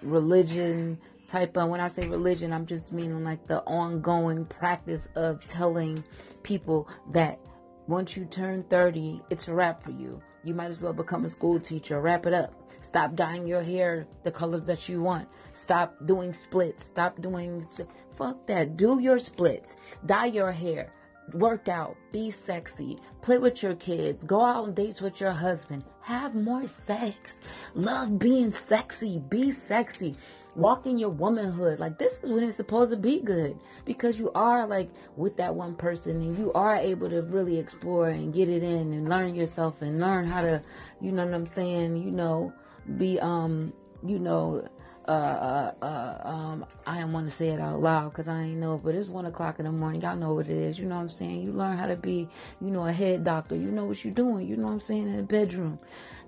religion 0.02 0.98
type 1.28 1.56
of 1.56 1.68
when 1.68 1.80
I 1.80 1.88
say 1.88 2.06
religion, 2.06 2.52
I'm 2.52 2.66
just 2.66 2.92
meaning 2.92 3.24
like 3.24 3.46
the 3.46 3.62
ongoing 3.64 4.44
practice 4.44 5.08
of 5.14 5.44
telling 5.46 6.02
people 6.42 6.88
that 7.12 7.40
once 7.86 8.16
you 8.16 8.24
turn 8.24 8.62
30, 8.64 9.22
it's 9.30 9.48
a 9.48 9.54
wrap 9.54 9.82
for 9.82 9.92
you. 9.92 10.20
You 10.44 10.54
might 10.54 10.70
as 10.70 10.80
well 10.80 10.92
become 10.92 11.24
a 11.24 11.30
school 11.30 11.58
teacher. 11.58 12.00
Wrap 12.00 12.26
it 12.26 12.32
up. 12.32 12.54
Stop 12.80 13.16
dyeing 13.16 13.46
your 13.46 13.62
hair 13.62 14.06
the 14.22 14.30
colors 14.30 14.62
that 14.62 14.88
you 14.88 15.02
want. 15.02 15.28
Stop 15.52 15.94
doing 16.06 16.32
splits. 16.32 16.84
Stop 16.84 17.20
doing. 17.20 17.66
Fuck 18.14 18.46
that. 18.46 18.76
Do 18.76 19.00
your 19.00 19.18
splits. 19.18 19.76
Dye 20.04 20.26
your 20.26 20.52
hair. 20.52 20.92
Work 21.32 21.68
out. 21.68 21.96
Be 22.12 22.30
sexy. 22.30 22.98
Play 23.22 23.38
with 23.38 23.62
your 23.62 23.74
kids. 23.74 24.22
Go 24.22 24.44
out 24.44 24.64
on 24.64 24.74
dates 24.74 25.00
with 25.00 25.20
your 25.20 25.32
husband. 25.32 25.84
Have 26.02 26.36
more 26.36 26.68
sex. 26.68 27.34
Love 27.74 28.18
being 28.18 28.52
sexy. 28.52 29.18
Be 29.18 29.50
sexy 29.50 30.14
walk 30.56 30.86
in 30.86 30.98
your 30.98 31.10
womanhood. 31.10 31.78
Like 31.78 31.98
this 31.98 32.18
is 32.22 32.30
when 32.30 32.42
it's 32.42 32.56
supposed 32.56 32.90
to 32.90 32.96
be 32.96 33.20
good 33.20 33.58
because 33.84 34.18
you 34.18 34.30
are 34.34 34.66
like 34.66 34.90
with 35.16 35.36
that 35.36 35.54
one 35.54 35.74
person 35.76 36.20
and 36.20 36.36
you 36.38 36.52
are 36.54 36.76
able 36.76 37.10
to 37.10 37.22
really 37.22 37.58
explore 37.58 38.08
and 38.08 38.32
get 38.32 38.48
it 38.48 38.62
in 38.62 38.92
and 38.92 39.08
learn 39.08 39.34
yourself 39.34 39.82
and 39.82 40.00
learn 40.00 40.26
how 40.26 40.42
to, 40.42 40.62
you 41.00 41.12
know 41.12 41.24
what 41.24 41.34
I'm 41.34 41.46
saying, 41.46 41.96
you 41.96 42.10
know, 42.10 42.52
be 42.96 43.20
um, 43.20 43.72
you 44.04 44.18
know, 44.18 44.66
uh, 45.08 45.10
uh, 45.10 45.72
uh, 45.82 46.28
um, 46.28 46.66
I 46.84 46.98
don't 47.00 47.12
want 47.12 47.28
to 47.28 47.34
say 47.34 47.50
it 47.50 47.60
out 47.60 47.80
loud 47.80 48.10
because 48.10 48.26
I 48.26 48.42
ain't 48.42 48.58
know, 48.58 48.76
but 48.76 48.94
it's 48.94 49.08
one 49.08 49.26
o'clock 49.26 49.60
in 49.60 49.66
the 49.66 49.72
morning. 49.72 50.00
Y'all 50.00 50.16
know 50.16 50.34
what 50.34 50.48
it 50.48 50.56
is. 50.56 50.78
You 50.78 50.86
know 50.86 50.96
what 50.96 51.02
I'm 51.02 51.08
saying? 51.08 51.42
You 51.42 51.52
learn 51.52 51.76
how 51.78 51.86
to 51.86 51.96
be, 51.96 52.28
you 52.60 52.70
know, 52.70 52.86
a 52.86 52.92
head 52.92 53.22
doctor. 53.22 53.54
You 53.54 53.70
know 53.70 53.84
what 53.84 54.04
you're 54.04 54.14
doing. 54.14 54.48
You 54.48 54.56
know 54.56 54.66
what 54.66 54.72
I'm 54.72 54.80
saying 54.80 55.04
in 55.04 55.16
the 55.16 55.22
bedroom, 55.22 55.78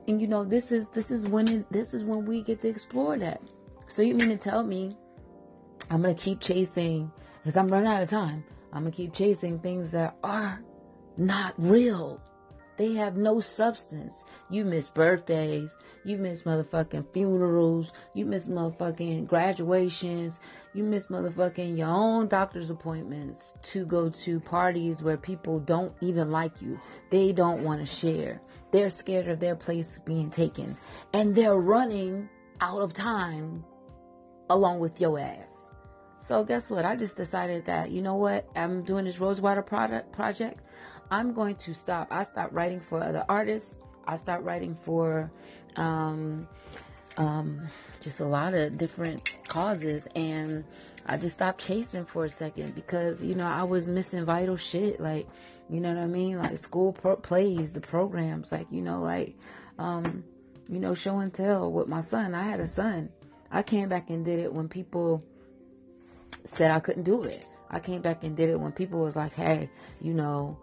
and 0.07 0.21
you 0.21 0.29
know 0.29 0.45
this 0.45 0.71
is 0.71 0.87
this 0.95 1.11
is 1.11 1.27
when 1.27 1.49
it, 1.49 1.73
this 1.73 1.93
is 1.93 2.05
when 2.05 2.25
we 2.25 2.43
get 2.43 2.61
to 2.61 2.69
explore 2.69 3.19
that. 3.19 3.41
So 3.89 4.03
you 4.03 4.15
mean 4.15 4.29
to 4.29 4.37
tell 4.37 4.63
me 4.63 4.97
I'm 5.91 6.03
gonna 6.03 6.15
keep 6.15 6.41
chasing 6.41 7.11
because 7.39 7.57
I'm 7.57 7.69
running 7.69 7.89
out 7.89 8.03
of 8.03 8.11
time. 8.11 8.45
I'm 8.73 8.83
gonna 8.83 8.95
keep 8.95 9.15
chasing 9.15 9.59
things 9.59 9.91
that 9.93 10.17
are 10.23 10.63
not 11.17 11.55
real. 11.57 12.21
They 12.77 12.95
have 12.95 13.17
no 13.17 13.41
substance. 13.41 14.23
You 14.51 14.65
miss 14.65 14.89
birthdays. 14.89 15.77
You 16.05 16.17
miss 16.17 16.43
motherfucking 16.43 17.13
funerals. 17.13 17.93
You 18.15 18.25
miss 18.25 18.47
motherfucking 18.47 19.27
graduations. 19.27 20.39
You 20.75 20.85
miss 20.85 21.09
motherfucking 21.09 21.77
your 21.77 21.89
own 21.89 22.29
doctor's 22.29 22.71
appointments 22.71 23.55
to 23.63 23.85
go 23.85 24.11
to 24.11 24.39
parties 24.39 25.03
where 25.03 25.17
people 25.17 25.59
don't 25.59 25.93
even 26.01 26.31
like 26.31 26.63
you. 26.63 26.79
They 27.11 27.33
don't 27.33 27.65
want 27.65 27.81
to 27.81 27.87
share. 27.87 28.41
They're 28.71 28.91
scared 28.91 29.27
of 29.27 29.41
their 29.41 29.57
place 29.57 29.99
being 30.05 30.31
taken. 30.31 30.77
And 31.13 31.35
they're 31.35 31.57
running 31.57 32.29
out 32.61 32.81
of 32.81 32.93
time 32.93 33.65
along 34.51 34.79
with 34.79 35.01
your 35.01 35.19
ass. 35.19 35.69
So 36.19 36.43
guess 36.45 36.69
what? 36.69 36.85
I 36.85 36.97
just 36.97 37.17
decided 37.17 37.65
that, 37.67 37.91
you 37.91 38.03
know 38.03 38.17
what? 38.17 38.49
I'm 38.57 38.83
doing 38.83 39.05
this 39.05 39.21
Rosewater 39.21 39.63
product 39.63 40.13
project. 40.13 40.61
I'm 41.11 41.33
going 41.33 41.57
to 41.57 41.73
stop. 41.73 42.09
I 42.11 42.23
stopped 42.23 42.53
writing 42.53 42.81
for 42.81 43.03
other 43.03 43.25
artists. 43.29 43.77
I 44.07 44.17
stopped 44.17 44.43
writing 44.43 44.75
for 44.75 45.31
um, 45.77 46.49
um, 47.17 47.69
just 48.01 48.21
a 48.21 48.25
lot 48.25 48.55
of 48.55 48.77
different 48.77 49.31
causes. 49.49 50.09
And 50.17 50.65
I 51.07 51.17
just 51.17 51.37
stopped 51.37 51.61
chasing 51.61 52.05
for 52.05 52.25
a 52.25 52.31
second 52.31 52.75
because, 52.75 53.23
you 53.23 53.35
know, 53.35 53.47
I 53.47 53.63
was 53.63 53.89
missing 53.89 54.25
vital 54.25 54.57
shit. 54.57 55.01
Like, 55.01 55.29
you 55.71 55.81
know 55.81 55.95
what 55.95 56.03
I 56.03 56.07
mean? 56.07 56.39
Like 56.39 56.59
school 56.59 56.93
pro- 56.93 57.17
plays, 57.17 57.73
the 57.73 57.81
programs, 57.81 58.51
like, 58.51 58.67
you 58.71 58.83
know, 58.83 59.01
like, 59.01 59.37
um, 59.79 60.25
you 60.69 60.81
know, 60.81 60.95
show 60.95 61.19
and 61.19 61.33
tell 61.33 61.71
with 61.73 61.89
my 61.89 62.01
son. 62.01 62.35
I 62.35 62.43
had 62.43 62.61
a 62.61 62.67
son. 62.67 63.11
I 63.51 63.63
came 63.63 63.89
back 63.89 64.11
and 64.11 64.25
did 64.25 64.39
it 64.39 64.53
when 64.53 64.69
people 64.69 65.25
said 66.45 66.71
I 66.71 66.81
couldn't 66.81 67.05
do 67.05 67.23
it. 67.23 67.45
I 67.71 67.81
came 67.81 68.01
back 68.01 68.25
and 68.25 68.37
did 68.37 68.49
it 68.49 68.61
when 68.61 68.73
people 68.73 69.01
was 69.01 69.17
like, 69.17 69.35
hey, 69.35 69.69
you 70.01 70.15
know, 70.15 70.59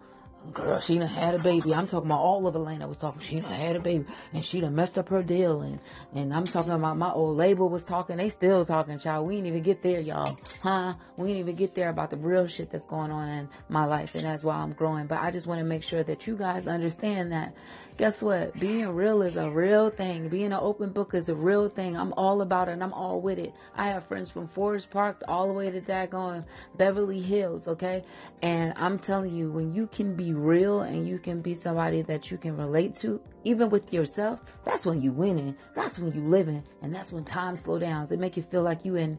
girl, 0.53 0.79
she 0.79 0.97
done 0.97 1.07
had 1.07 1.35
a 1.35 1.39
baby. 1.39 1.73
I'm 1.73 1.87
talking 1.87 2.07
about 2.07 2.21
all 2.21 2.47
of 2.47 2.55
Atlanta 2.55 2.87
was 2.87 2.97
talking, 2.97 3.21
she 3.21 3.39
done 3.39 3.51
had 3.51 3.75
a 3.75 3.79
baby 3.79 4.05
and 4.33 4.43
she 4.43 4.61
done 4.61 4.75
messed 4.75 4.97
up 4.97 5.09
her 5.09 5.23
deal. 5.23 5.61
And, 5.61 5.79
and 6.13 6.33
I'm 6.33 6.45
talking 6.45 6.71
about 6.71 6.97
my 6.97 7.11
old 7.11 7.37
label 7.37 7.69
was 7.69 7.83
talking. 7.83 8.17
They 8.17 8.29
still 8.29 8.65
talking, 8.65 8.97
child. 8.99 9.27
We 9.27 9.37
ain't 9.37 9.47
even 9.47 9.61
get 9.61 9.81
there, 9.81 9.99
y'all. 9.99 10.37
Huh? 10.61 10.95
We 11.17 11.29
ain't 11.29 11.39
even 11.39 11.55
get 11.55 11.75
there 11.75 11.89
about 11.89 12.09
the 12.09 12.17
real 12.17 12.47
shit 12.47 12.71
that's 12.71 12.85
going 12.85 13.11
on 13.11 13.27
in 13.27 13.49
my 13.69 13.85
life. 13.85 14.15
And 14.15 14.23
that's 14.23 14.43
why 14.43 14.55
I'm 14.55 14.73
growing. 14.73 15.07
But 15.07 15.19
I 15.19 15.31
just 15.31 15.47
want 15.47 15.59
to 15.59 15.65
make 15.65 15.83
sure 15.83 16.03
that 16.03 16.27
you 16.27 16.35
guys 16.35 16.67
understand 16.67 17.31
that 17.31 17.55
guess 17.97 18.21
what? 18.21 18.57
Being 18.59 18.89
real 18.89 19.21
is 19.21 19.37
a 19.37 19.49
real 19.49 19.89
thing. 19.89 20.27
Being 20.27 20.47
an 20.47 20.59
open 20.61 20.89
book 20.91 21.13
is 21.13 21.29
a 21.29 21.35
real 21.35 21.69
thing. 21.69 21.95
I'm 21.95 22.13
all 22.13 22.41
about 22.41 22.67
it 22.67 22.73
and 22.73 22.83
I'm 22.83 22.93
all 22.93 23.21
with 23.21 23.39
it. 23.39 23.53
I 23.75 23.87
have 23.87 24.05
friends 24.05 24.31
from 24.31 24.47
Forest 24.47 24.91
Park 24.91 25.21
all 25.27 25.47
the 25.47 25.53
way 25.53 25.71
to 25.71 25.79
daggone 25.79 26.45
Beverly 26.77 27.21
Hills, 27.21 27.67
okay? 27.67 28.03
And 28.41 28.73
I'm 28.75 28.97
telling 28.97 29.35
you, 29.35 29.51
when 29.51 29.73
you 29.73 29.87
can 29.87 30.15
be 30.15 30.33
real 30.33 30.81
and 30.81 31.07
you 31.07 31.19
can 31.19 31.41
be 31.41 31.53
somebody 31.53 32.01
that 32.03 32.31
you 32.31 32.37
can 32.37 32.57
relate 32.57 32.95
to, 32.95 33.21
even 33.43 33.69
with 33.69 33.93
yourself, 33.93 34.39
that's 34.65 34.85
when 34.85 35.01
you 35.01 35.11
winning. 35.11 35.55
That's 35.73 35.97
when 35.97 36.13
you 36.13 36.21
living. 36.21 36.63
And 36.81 36.93
that's 36.93 37.11
when 37.11 37.23
time 37.23 37.55
slow 37.55 37.79
down. 37.79 38.07
It 38.11 38.19
make 38.19 38.35
you 38.35 38.43
feel 38.43 38.63
like 38.63 38.83
you 38.83 38.95
in 38.95 39.17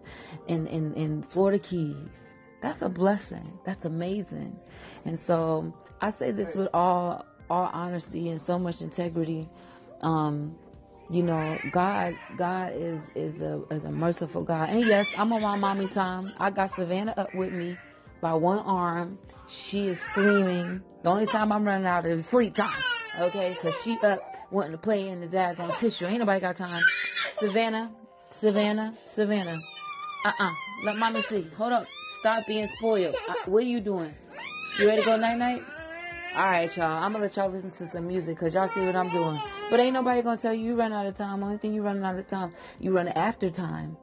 in 0.49 0.67
in, 0.67 0.93
in 0.95 1.23
Florida 1.23 1.59
Keys. 1.59 2.35
That's 2.61 2.83
a 2.83 2.89
blessing. 2.89 3.59
That's 3.65 3.85
amazing. 3.85 4.59
And 5.05 5.19
so 5.19 5.73
I 6.01 6.11
say 6.11 6.31
this 6.31 6.55
with 6.55 6.69
all 6.75 7.25
all 7.51 7.71
honesty 7.73 8.29
and 8.31 8.41
so 8.41 8.59
much 8.59 8.83
integrity. 8.83 9.49
Um, 10.03 10.57
you 11.09 11.23
know, 11.23 11.59
God, 11.71 12.15
God 12.37 12.73
is 12.75 13.09
is 13.15 13.41
a 13.41 13.63
is 13.71 13.85
a 13.85 13.91
merciful 13.91 14.43
God. 14.43 14.71
And 14.71 14.85
yes, 14.85 15.07
I'm 15.17 15.33
on 15.33 15.43
my 15.43 15.57
mommy 15.57 15.89
time. 15.89 16.33
I 16.39 16.51
got 16.51 16.71
Savannah 16.71 17.15
up 17.17 17.35
with 17.35 17.53
me 17.53 17.79
by 18.21 18.35
one 18.35 18.59
arm. 18.59 19.19
She 19.49 19.89
is 19.89 20.01
screaming. 20.01 20.83
The 21.03 21.11
only 21.11 21.27
time 21.27 21.53
I'm 21.53 21.65
running 21.65 21.87
out 21.87 22.07
is 22.07 22.27
sleep 22.27 22.55
time. 22.55 22.83
Okay, 23.21 23.51
because 23.51 23.81
she 23.83 23.97
up 24.03 24.21
wanting 24.51 24.73
to 24.73 24.79
play 24.79 25.09
in 25.09 25.21
the 25.21 25.29
daggone 25.29 25.79
tissue. 25.79 26.07
Ain't 26.07 26.19
nobody 26.19 26.41
got 26.41 26.57
time. 26.57 26.83
Savannah, 27.31 27.93
Savannah, 28.31 28.95
Savannah. 29.09 29.61
Uh-uh. 30.25 30.53
Let 30.85 30.97
mommy 30.97 31.23
see. 31.23 31.47
Hold 31.57 31.73
up. 31.73 31.87
Stop 32.19 32.47
being 32.47 32.67
spoiled. 32.79 33.15
Uh, 33.29 33.35
what 33.47 33.63
are 33.63 33.67
you 33.67 33.81
doing? 33.81 34.13
You 34.81 34.89
ready 34.89 35.03
to 35.03 35.07
go 35.07 35.17
night 35.17 35.39
night? 35.39 35.63
All 36.37 36.45
right, 36.45 36.77
y'all. 36.77 37.03
I'm 37.03 37.13
gonna 37.13 37.25
let 37.25 37.37
y'all 37.37 37.49
listen 37.49 37.71
to 37.71 37.87
some 37.87 38.09
music 38.09 38.37
because 38.37 38.53
y'all 38.53 38.69
see 38.69 38.85
what 38.85 38.95
I'm 38.95 39.09
doing. 39.09 39.41
But 39.71 39.81
ain't 39.81 39.95
nobody 39.95 40.21
gonna 40.21 40.37
tell 40.37 40.53
you 40.53 40.67
you 40.67 40.75
run 40.75 40.93
out 40.93 41.07
of 41.07 41.15
time. 41.15 41.43
Only 41.43 41.57
thing 41.57 41.73
you 41.73 41.81
running 41.81 42.05
out 42.05 42.19
of 42.19 42.27
time, 42.27 42.53
you 42.79 42.95
run 42.95 43.09
after 43.09 43.49
time. 43.49 43.97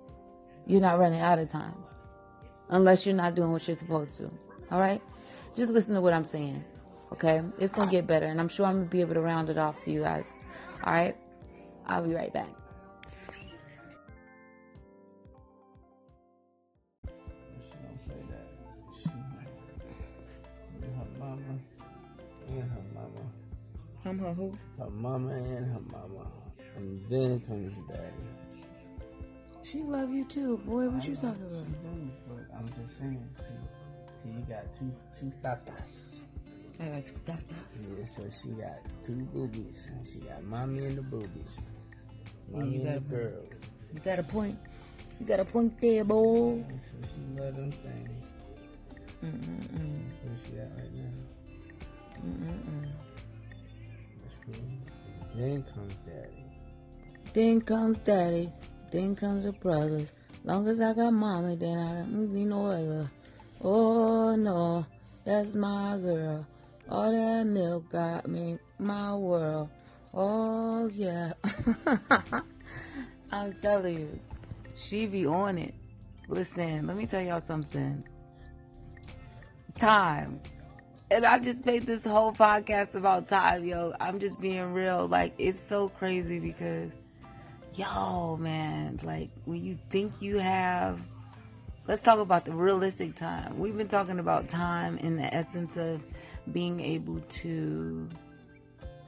You're 0.66 0.82
not 0.82 0.98
running 0.98 1.22
out 1.22 1.38
of 1.38 1.52
time 1.52 1.76
unless 2.70 3.06
you're 3.06 3.14
not 3.14 3.36
doing 3.36 3.52
what 3.52 3.68
you're 3.68 3.78
supposed 3.78 4.18
to. 4.18 4.32
All 4.72 4.80
right, 4.80 5.00
just 5.56 5.72
listen 5.72 5.94
to 5.94 6.02
what 6.02 6.12
I'm 6.12 6.24
saying. 6.24 6.64
Okay, 7.12 7.44
it's 7.60 7.72
gonna 7.72 7.92
get 7.92 8.08
better, 8.08 8.26
and 8.26 8.40
I'm 8.40 8.50
sure 8.50 8.66
I'm 8.66 8.78
gonna 8.78 8.86
be 8.86 9.02
able 9.02 9.14
to 9.14 9.22
round 9.22 9.52
it 9.52 9.60
off 9.60 9.84
to 9.84 9.92
you 9.92 10.02
guys. 10.02 10.34
All 10.84 10.92
right, 10.92 11.16
I'll 11.86 12.02
be 12.02 12.16
right 12.16 12.34
back. 12.34 12.50
I'm 24.06 24.20
her 24.20 24.34
who? 24.34 24.58
Her 24.78 24.90
mama 24.90 25.32
and 25.32 25.72
her 25.74 25.82
mama. 25.92 26.28
And 26.76 27.04
then 27.10 27.40
comes 27.42 27.74
daddy. 27.88 28.02
She 29.64 29.80
love 29.80 30.12
you 30.12 30.26
too, 30.26 30.58
boy. 30.66 30.90
What 30.90 31.04
I 31.04 31.08
you 31.08 31.16
talking 31.16 31.44
about? 31.44 31.66
But 32.28 32.58
I'm 32.58 32.68
just 32.68 33.00
saying, 33.00 33.30
see, 33.38 33.44
see, 34.24 34.30
you 34.30 34.46
got 34.50 34.66
two 34.78 34.92
two 35.18 35.32
tatas. 35.42 36.22
I 36.80 36.88
got 36.88 37.06
two 37.06 37.14
tatas. 37.26 37.98
Yeah, 37.98 38.06
so 38.06 38.24
she 38.30 38.50
got 38.50 38.80
two 39.06 39.24
boobies. 39.34 39.90
She 40.04 40.20
got 40.20 40.44
mommy 40.44 40.86
and 40.86 40.98
the 40.98 41.02
boobies. 41.02 41.58
Mommy 42.52 42.84
yeah, 42.84 42.90
and 42.90 43.10
the 43.10 43.16
girl. 43.16 43.44
You 43.94 44.00
got 44.00 44.20
a 44.20 44.24
point. 44.24 44.60
You 45.20 45.26
got 45.28 45.40
a 45.40 45.46
point 45.46 45.80
there, 45.80 46.04
boy. 46.04 46.58
Yeah, 46.58 46.76
so 46.92 47.08
she 47.16 47.42
love 47.42 47.56
them 47.56 47.72
things. 47.72 48.10
Mm-mm-mm. 49.24 50.04
Where 50.24 50.38
she 50.46 50.58
at 50.60 50.72
right 50.78 50.94
now? 50.94 51.12
Mm-mm-mm. 52.26 53.13
Then 55.36 55.64
comes 55.74 55.96
daddy. 56.06 56.46
Then 57.34 57.62
comes 57.62 58.00
daddy. 58.00 58.52
Then 58.92 59.16
comes 59.16 59.46
the 59.46 59.52
brothers. 59.54 60.14
Long 60.44 60.68
as 60.68 60.80
I 60.82 60.94
got 60.94 61.14
mommy, 61.14 61.56
then 61.56 61.78
I 61.78 62.06
need 62.08 62.46
no 62.46 62.68
other. 62.68 63.12
Oh 63.62 64.36
no, 64.36 64.86
that's 65.24 65.56
my 65.56 65.98
girl. 65.98 66.46
All 66.90 67.12
that 67.12 67.48
milk 67.48 67.90
got 67.90 68.28
me 68.28 68.60
my 68.78 69.16
world. 69.16 69.70
Oh 70.14 70.88
yeah. 70.88 71.34
I'm 73.32 73.54
telling 73.54 74.00
you, 74.00 74.20
she 74.76 75.06
be 75.06 75.26
on 75.26 75.58
it. 75.58 75.74
Listen, 76.28 76.86
let 76.86 76.98
me 76.98 77.08
tell 77.08 77.22
y'all 77.22 77.42
something. 77.42 78.04
Time 79.78 80.40
and 81.12 81.26
I 81.26 81.40
just 81.40 81.66
made 81.66 81.84
this 81.84 82.06
whole 82.06 82.32
podcast 82.32 82.96
about 82.96 83.28
time, 83.28 83.66
yo. 83.66 83.94
I'm 84.00 84.20
just 84.20 84.40
being 84.40 84.74
real. 84.74 85.08
Like, 85.08 85.34
it's 85.38 85.64
so 85.68 85.90
crazy 85.90 86.40
because, 86.40 86.94
yo, 87.76 88.38
man, 88.38 89.00
like, 89.04 89.30
when 89.46 89.64
you 89.64 89.78
think 89.90 90.22
you 90.22 90.40
have, 90.40 91.00
let's 91.88 92.02
talk 92.02 92.20
about 92.20 92.46
the 92.46 92.54
realistic 92.54 93.16
time. 93.16 93.60
We've 93.60 93.78
been 93.78 93.88
talking 93.88 94.20
about 94.20 94.50
time 94.50 94.98
in 94.98 95.18
the 95.18 95.34
essence 95.34 95.78
of 95.78 96.02
being 96.52 96.80
able 96.80 97.20
to 97.20 98.10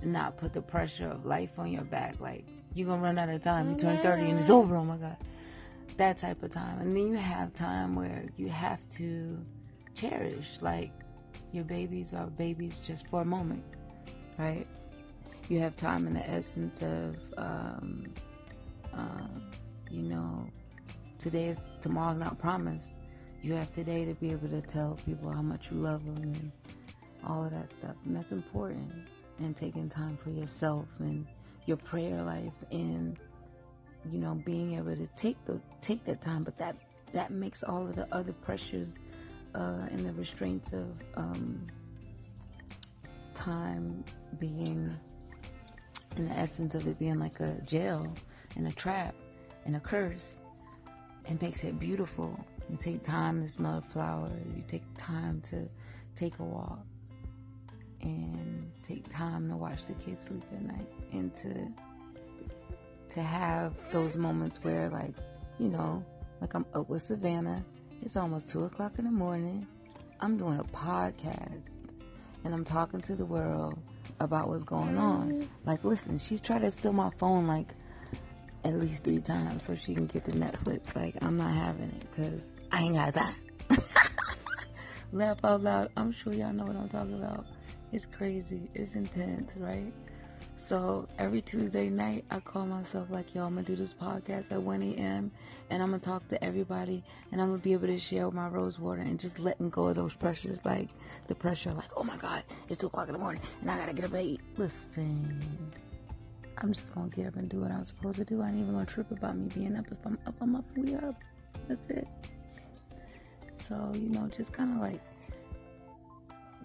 not 0.04 0.38
put 0.38 0.54
the 0.54 0.62
pressure 0.62 1.10
of 1.10 1.26
life 1.26 1.58
on 1.58 1.72
your 1.72 1.84
back. 1.84 2.16
Like, 2.20 2.46
you're 2.74 2.88
gonna 2.88 3.02
run 3.02 3.18
out 3.18 3.30
of 3.30 3.42
time. 3.42 3.72
You 3.72 3.78
turn 3.78 3.98
30 3.98 4.30
and 4.30 4.40
it's 4.40 4.50
over. 4.50 4.76
Oh 4.76 4.84
my 4.84 4.98
God. 4.98 5.18
That 5.98 6.18
type 6.18 6.44
of 6.44 6.52
time. 6.52 6.80
And 6.82 6.96
then 6.96 7.08
you 7.08 7.18
have 7.18 7.54
time 7.54 7.96
where 7.96 8.26
you 8.38 8.50
have 8.50 8.88
to 8.90 9.40
cherish. 9.96 10.58
Like, 10.62 10.92
your 11.56 11.64
babies 11.64 12.14
are 12.14 12.28
babies 12.28 12.80
just 12.84 13.08
for 13.08 13.22
a 13.22 13.26
moment, 13.26 13.64
right? 14.38 14.68
You 15.48 15.60
have 15.60 15.76
time 15.78 16.06
in 16.06 16.14
the 16.14 16.30
essence 16.30 16.82
of, 16.82 17.18
um, 17.38 18.14
uh, 18.94 19.28
you 19.90 20.04
know, 20.04 20.48
today 21.18 21.46
is 21.48 21.58
tomorrow's 21.82 22.18
not 22.18 22.38
promised. 22.38 22.98
You 23.42 23.54
have 23.54 23.74
today 23.74 24.06
to 24.06 24.14
be 24.16 24.32
able 24.32 24.50
to 24.50 24.62
tell 24.62 24.98
people 25.06 25.32
how 25.32 25.42
much 25.42 25.68
you 25.72 25.78
love 25.78 26.04
them 26.04 26.24
and 26.24 26.52
all 27.24 27.46
of 27.46 27.52
that 27.52 27.70
stuff, 27.70 27.96
and 28.06 28.16
that's 28.16 28.32
important. 28.32 28.92
And 29.40 29.56
taking 29.56 29.90
time 29.90 30.18
for 30.24 30.30
yourself 30.30 30.88
and 31.00 31.28
your 31.66 31.76
prayer 31.78 32.24
life 32.24 32.54
and 32.72 33.20
you 34.10 34.20
know 34.20 34.36
being 34.46 34.76
able 34.76 34.96
to 34.96 35.08
take 35.16 35.38
the 35.46 35.60
take 35.82 36.04
that 36.06 36.22
time, 36.22 36.44
but 36.44 36.58
that 36.58 36.76
that 37.12 37.32
makes 37.32 37.62
all 37.62 37.86
of 37.86 37.96
the 37.96 38.08
other 38.14 38.32
pressures 38.32 39.00
uh, 39.56 39.88
and 39.90 40.02
the 40.02 40.12
restraints 40.14 40.74
of 40.74 40.86
um, 41.16 41.66
time 43.34 44.04
being, 44.38 44.92
in 46.18 46.28
the 46.28 46.38
essence 46.38 46.76
of 46.76 46.86
it 46.88 47.00
being 47.00 47.20
like 47.20 47.40
a 47.40 47.54
jail 47.66 48.14
and 48.56 48.68
a 48.68 48.72
trap 48.72 49.16
and 49.66 49.76
a 49.76 49.80
curse, 49.80 50.40
it 51.28 51.42
makes 51.42 51.64
it 51.64 51.80
beautiful. 51.80 52.38
You 52.70 52.78
take 52.78 53.04
time 53.04 53.42
to 53.44 53.50
smell 53.50 53.84
flowers. 53.94 54.44
You 54.56 54.64
take 54.68 54.84
time 54.98 55.42
to 55.50 55.68
take 56.16 56.38
a 56.40 56.44
walk 56.44 56.86
and 58.02 58.72
take 58.88 59.08
time 59.10 59.50
to 59.50 59.56
watch 59.56 59.86
the 59.86 59.94
kids 59.94 60.22
sleep 60.28 60.44
at 60.52 60.62
night 60.62 60.88
and 61.12 61.34
to 61.36 61.68
to 63.14 63.24
have 63.24 63.74
those 63.94 64.16
moments 64.16 64.60
where 64.62 64.90
like, 64.90 65.16
you 65.58 65.70
know, 65.70 66.04
like 66.42 66.54
I'm 66.54 66.66
up 66.74 66.90
with 66.90 67.02
Savannah. 67.02 67.64
It's 68.06 68.16
almost 68.16 68.50
two 68.50 68.66
o'clock 68.66 69.00
in 69.00 69.06
the 69.06 69.12
morning. 69.12 69.66
I'm 70.22 70.38
doing 70.38 70.60
a 70.60 70.64
podcast 70.64 71.82
and 72.44 72.54
I'm 72.54 72.64
talking 72.64 73.02
to 73.02 73.16
the 73.16 73.26
world 73.26 73.80
about 74.20 74.48
what's 74.48 74.64
going 74.64 74.96
on. 74.96 75.50
Like, 75.66 75.84
listen, 75.84 76.20
she's 76.20 76.40
tried 76.40 76.62
to 76.62 76.70
steal 76.70 76.94
my 76.94 77.10
phone 77.18 77.48
like 77.48 77.74
at 78.64 78.76
least 78.80 79.04
three 79.04 79.22
times 79.22 79.64
so 79.64 79.74
she 79.74 79.96
can 79.96 80.06
get 80.06 80.24
the 80.24 80.34
Netflix. 80.34 80.96
Like, 80.96 81.16
I'm 81.24 81.36
not 81.36 81.52
having 81.52 81.90
it 81.90 82.02
because 82.02 82.52
I 82.72 82.84
ain't 82.84 82.94
got 82.94 83.16
time. 83.16 83.36
Laugh 85.12 85.44
out 85.44 85.64
loud. 85.64 85.90
I'm 85.98 86.12
sure 86.12 86.32
y'all 86.32 86.54
know 86.54 86.66
what 86.66 86.76
I'm 86.76 86.90
talking 86.90 87.16
about. 87.16 87.48
It's 87.92 88.06
crazy. 88.06 88.70
It's 88.76 88.94
intense, 88.94 89.54
right? 89.58 89.92
So 90.68 91.08
every 91.20 91.42
Tuesday 91.42 91.92
night, 91.92 92.26
I 92.32 92.40
call 92.40 92.66
myself 92.66 93.12
like, 93.12 93.36
yo, 93.36 93.46
I'm 93.46 93.54
gonna 93.54 93.62
do 93.62 93.76
this 93.76 93.94
podcast 93.94 94.52
at 94.52 94.60
1 94.60 94.82
a.m. 94.82 95.32
and 95.70 95.84
I'm 95.84 95.92
gonna 95.92 96.02
talk 96.02 96.28
to 96.30 96.44
everybody 96.44 97.04
and 97.32 97.40
I'm 97.40 97.50
gonna 97.50 97.62
be 97.62 97.74
able 97.74 97.86
to 97.86 98.00
share 98.00 98.32
my 98.32 98.48
rose 98.48 98.80
water 98.80 99.02
and 99.02 99.20
just 99.20 99.38
letting 99.38 99.70
go 99.70 99.90
of 99.90 99.96
those 99.96 100.16
pressures, 100.16 100.66
like 100.66 100.90
the 101.28 101.36
pressure, 101.36 101.72
like, 101.72 101.92
oh 101.96 102.04
my 102.04 102.18
God, 102.18 102.42
it's 102.68 102.80
2 102.80 102.88
o'clock 102.88 103.10
in 103.10 103.14
the 103.14 103.20
morning 103.20 103.44
and 103.62 103.70
I 103.70 103.78
gotta 103.78 103.94
get 103.94 104.06
up 104.06 104.16
at 104.16 104.22
8. 104.22 104.42
Listen, 104.58 105.72
I'm 106.58 106.74
just 106.74 106.92
gonna 106.96 107.10
get 107.10 107.28
up 107.28 107.36
and 107.36 107.48
do 107.48 107.60
what 107.60 107.70
I'm 107.70 107.86
supposed 107.86 108.18
to 108.18 108.26
do. 108.26 108.42
I 108.42 108.48
ain't 108.48 108.58
even 108.58 108.74
gonna 108.74 108.88
trip 108.88 109.12
about 109.12 109.38
me 109.38 109.50
being 109.54 109.76
up. 109.76 109.86
If 109.92 110.04
I'm 110.04 110.18
up, 110.26 110.34
I'm 110.42 110.56
up, 110.56 110.66
we 110.76 110.96
up. 110.96 111.24
That's 111.68 111.88
it. 111.90 112.08
So, 113.54 113.92
you 113.94 114.10
know, 114.10 114.28
just 114.36 114.52
kind 114.52 114.74
of 114.74 114.82
like, 114.82 115.02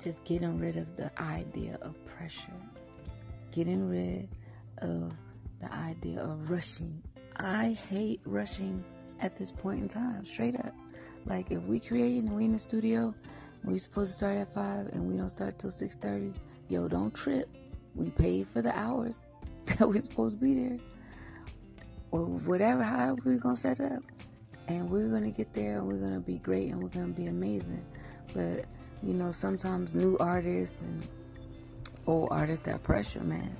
just 0.00 0.24
getting 0.24 0.58
rid 0.58 0.78
of 0.78 0.96
the 0.96 1.10
idea 1.20 1.76
of 1.82 2.02
pressure 2.06 2.50
getting 3.52 3.88
rid 3.88 4.28
of 4.78 5.12
the 5.60 5.72
idea 5.72 6.22
of 6.22 6.50
rushing. 6.50 7.02
I 7.36 7.76
hate 7.88 8.20
rushing 8.24 8.84
at 9.20 9.36
this 9.36 9.50
point 9.50 9.82
in 9.82 9.88
time, 9.88 10.24
straight 10.24 10.56
up. 10.56 10.74
Like 11.26 11.50
if 11.50 11.62
we 11.62 11.80
create 11.80 12.22
and 12.22 12.34
we 12.34 12.46
in 12.46 12.52
the 12.52 12.58
studio, 12.58 13.14
we 13.64 13.78
supposed 13.78 14.12
to 14.12 14.14
start 14.18 14.38
at 14.38 14.54
five 14.54 14.88
and 14.88 15.06
we 15.06 15.16
don't 15.16 15.28
start 15.28 15.58
till 15.58 15.70
six 15.70 15.96
thirty. 15.96 16.32
Yo, 16.68 16.88
don't 16.88 17.14
trip. 17.14 17.48
We 17.94 18.10
paid 18.10 18.48
for 18.52 18.62
the 18.62 18.76
hours 18.76 19.24
that 19.66 19.88
we're 19.88 20.00
supposed 20.00 20.40
to 20.40 20.44
be 20.44 20.54
there, 20.54 20.78
or 22.10 22.24
whatever. 22.24 22.82
However 22.82 23.20
we're 23.24 23.38
gonna 23.38 23.56
set 23.56 23.80
up, 23.80 24.02
and 24.68 24.88
we're 24.88 25.08
gonna 25.08 25.30
get 25.30 25.52
there 25.52 25.78
and 25.78 25.86
we're 25.86 25.98
gonna 25.98 26.20
be 26.20 26.38
great 26.38 26.70
and 26.70 26.82
we're 26.82 26.88
gonna 26.88 27.08
be 27.08 27.26
amazing. 27.26 27.84
But 28.32 28.64
you 29.02 29.14
know, 29.14 29.32
sometimes 29.32 29.94
new 29.94 30.16
artists 30.18 30.82
and 30.82 31.06
old 32.10 32.28
artists 32.30 32.66
that 32.66 32.82
pressure, 32.82 33.22
man. 33.22 33.56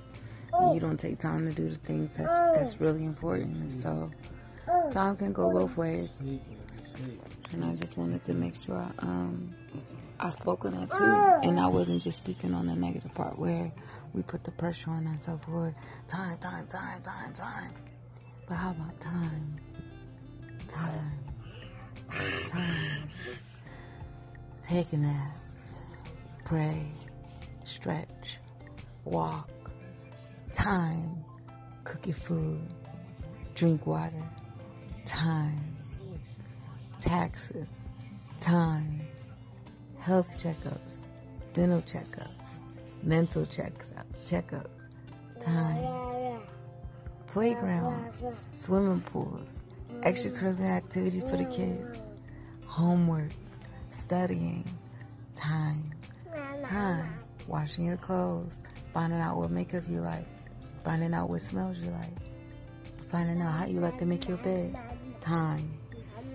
And 0.52 0.74
you 0.74 0.80
don't 0.80 0.98
take 0.98 1.18
time 1.18 1.46
to 1.46 1.54
do 1.54 1.68
the 1.68 1.76
things 1.76 2.16
that, 2.16 2.26
that's 2.54 2.80
really 2.80 3.04
important. 3.04 3.56
And 3.56 3.72
so 3.72 4.10
time 4.90 5.16
can 5.16 5.32
go 5.32 5.50
both 5.52 5.76
ways. 5.76 6.10
And 7.52 7.64
I 7.64 7.74
just 7.76 7.96
wanted 7.96 8.22
to 8.24 8.34
make 8.34 8.56
sure 8.56 8.76
I, 8.76 8.90
um, 9.02 9.54
I 10.18 10.30
spoke 10.30 10.64
on 10.64 10.72
that 10.72 10.90
too. 10.90 11.48
And 11.48 11.58
I 11.60 11.68
wasn't 11.68 12.02
just 12.02 12.18
speaking 12.18 12.52
on 12.52 12.66
the 12.66 12.74
negative 12.74 13.14
part 13.14 13.38
where 13.38 13.72
we 14.12 14.22
put 14.22 14.42
the 14.42 14.50
pressure 14.50 14.90
on 14.90 15.06
ourselves 15.06 15.44
for 15.44 15.74
time, 16.08 16.36
time, 16.38 16.66
time, 16.66 17.00
time, 17.02 17.32
time. 17.32 17.70
But 18.48 18.56
how 18.56 18.70
about 18.70 19.00
time? 19.00 19.56
Time. 20.68 21.12
Time. 22.48 23.10
Take 24.62 24.92
a 24.92 24.96
nap. 24.96 25.36
Pray 26.44 26.90
stretch, 27.70 28.38
walk, 29.10 29.50
time, 30.52 31.24
cook 31.82 32.06
your 32.06 32.16
food, 32.16 32.60
drink 33.56 33.84
water, 33.84 34.22
time, 35.04 35.76
taxes, 37.00 37.68
time, 38.40 39.00
health 39.98 40.38
checkups, 40.38 41.08
dental 41.52 41.82
checkups, 41.82 42.64
mental 43.02 43.44
checks 43.46 43.90
checkups, 44.24 44.68
time, 45.40 46.40
playground, 47.26 48.12
swimming 48.54 49.00
pools, 49.00 49.56
extracurricular 50.02 50.70
activities 50.70 51.28
for 51.28 51.36
the 51.36 51.46
kids, 51.46 51.98
homework, 52.66 53.32
studying, 53.90 54.64
time, 55.34 55.82
time 56.64 57.12
washing 57.50 57.84
your 57.84 57.96
clothes, 57.96 58.60
finding 58.92 59.20
out 59.20 59.36
what 59.36 59.50
makeup 59.50 59.84
you 59.88 60.00
like, 60.00 60.26
finding 60.84 61.14
out 61.14 61.28
what 61.28 61.42
smells 61.42 61.78
you 61.78 61.90
like, 61.90 62.10
finding 63.10 63.40
out 63.42 63.52
how 63.52 63.66
you 63.66 63.80
like 63.80 63.98
to 63.98 64.06
make 64.06 64.28
your 64.28 64.38
bed, 64.38 64.76
time. 65.20 65.78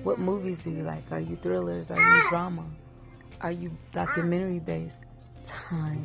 What 0.04 0.20
movies 0.20 0.64
do 0.64 0.72
you 0.72 0.84
like? 0.84 1.12
Are 1.12 1.20
you 1.20 1.36
thrillers? 1.38 1.90
Are 1.92 2.00
you 2.00 2.30
drama? 2.30 2.66
Are 3.42 3.52
you 3.52 3.76
documentary 3.92 4.60
based? 4.60 5.00
Time. 5.44 6.04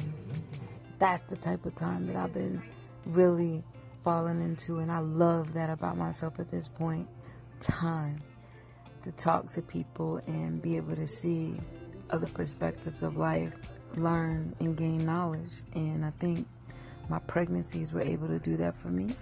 That's 0.98 1.22
the 1.22 1.36
type 1.36 1.64
of 1.66 1.74
time 1.74 2.06
that 2.06 2.16
I've 2.16 2.32
been 2.32 2.62
really 3.06 3.62
falling 4.02 4.42
into, 4.42 4.78
and 4.78 4.90
I 4.90 4.98
love 4.98 5.52
that 5.54 5.70
about 5.70 5.96
myself 5.96 6.38
at 6.38 6.50
this 6.50 6.68
point. 6.68 7.08
Time 7.60 8.20
to 9.02 9.12
talk 9.12 9.50
to 9.52 9.62
people 9.62 10.20
and 10.26 10.60
be 10.60 10.76
able 10.76 10.96
to 10.96 11.06
see 11.06 11.56
other 12.10 12.26
perspectives 12.26 13.02
of 13.02 13.16
life 13.16 13.52
learn 13.96 14.54
and 14.60 14.76
gain 14.76 15.04
knowledge. 15.04 15.50
And 15.74 16.04
I 16.04 16.10
think 16.10 16.46
my 17.08 17.18
pregnancies 17.20 17.92
were 17.92 18.02
able 18.02 18.28
to 18.28 18.38
do 18.38 18.56
that 18.58 18.76
for 18.76 18.88
me. 18.88 19.14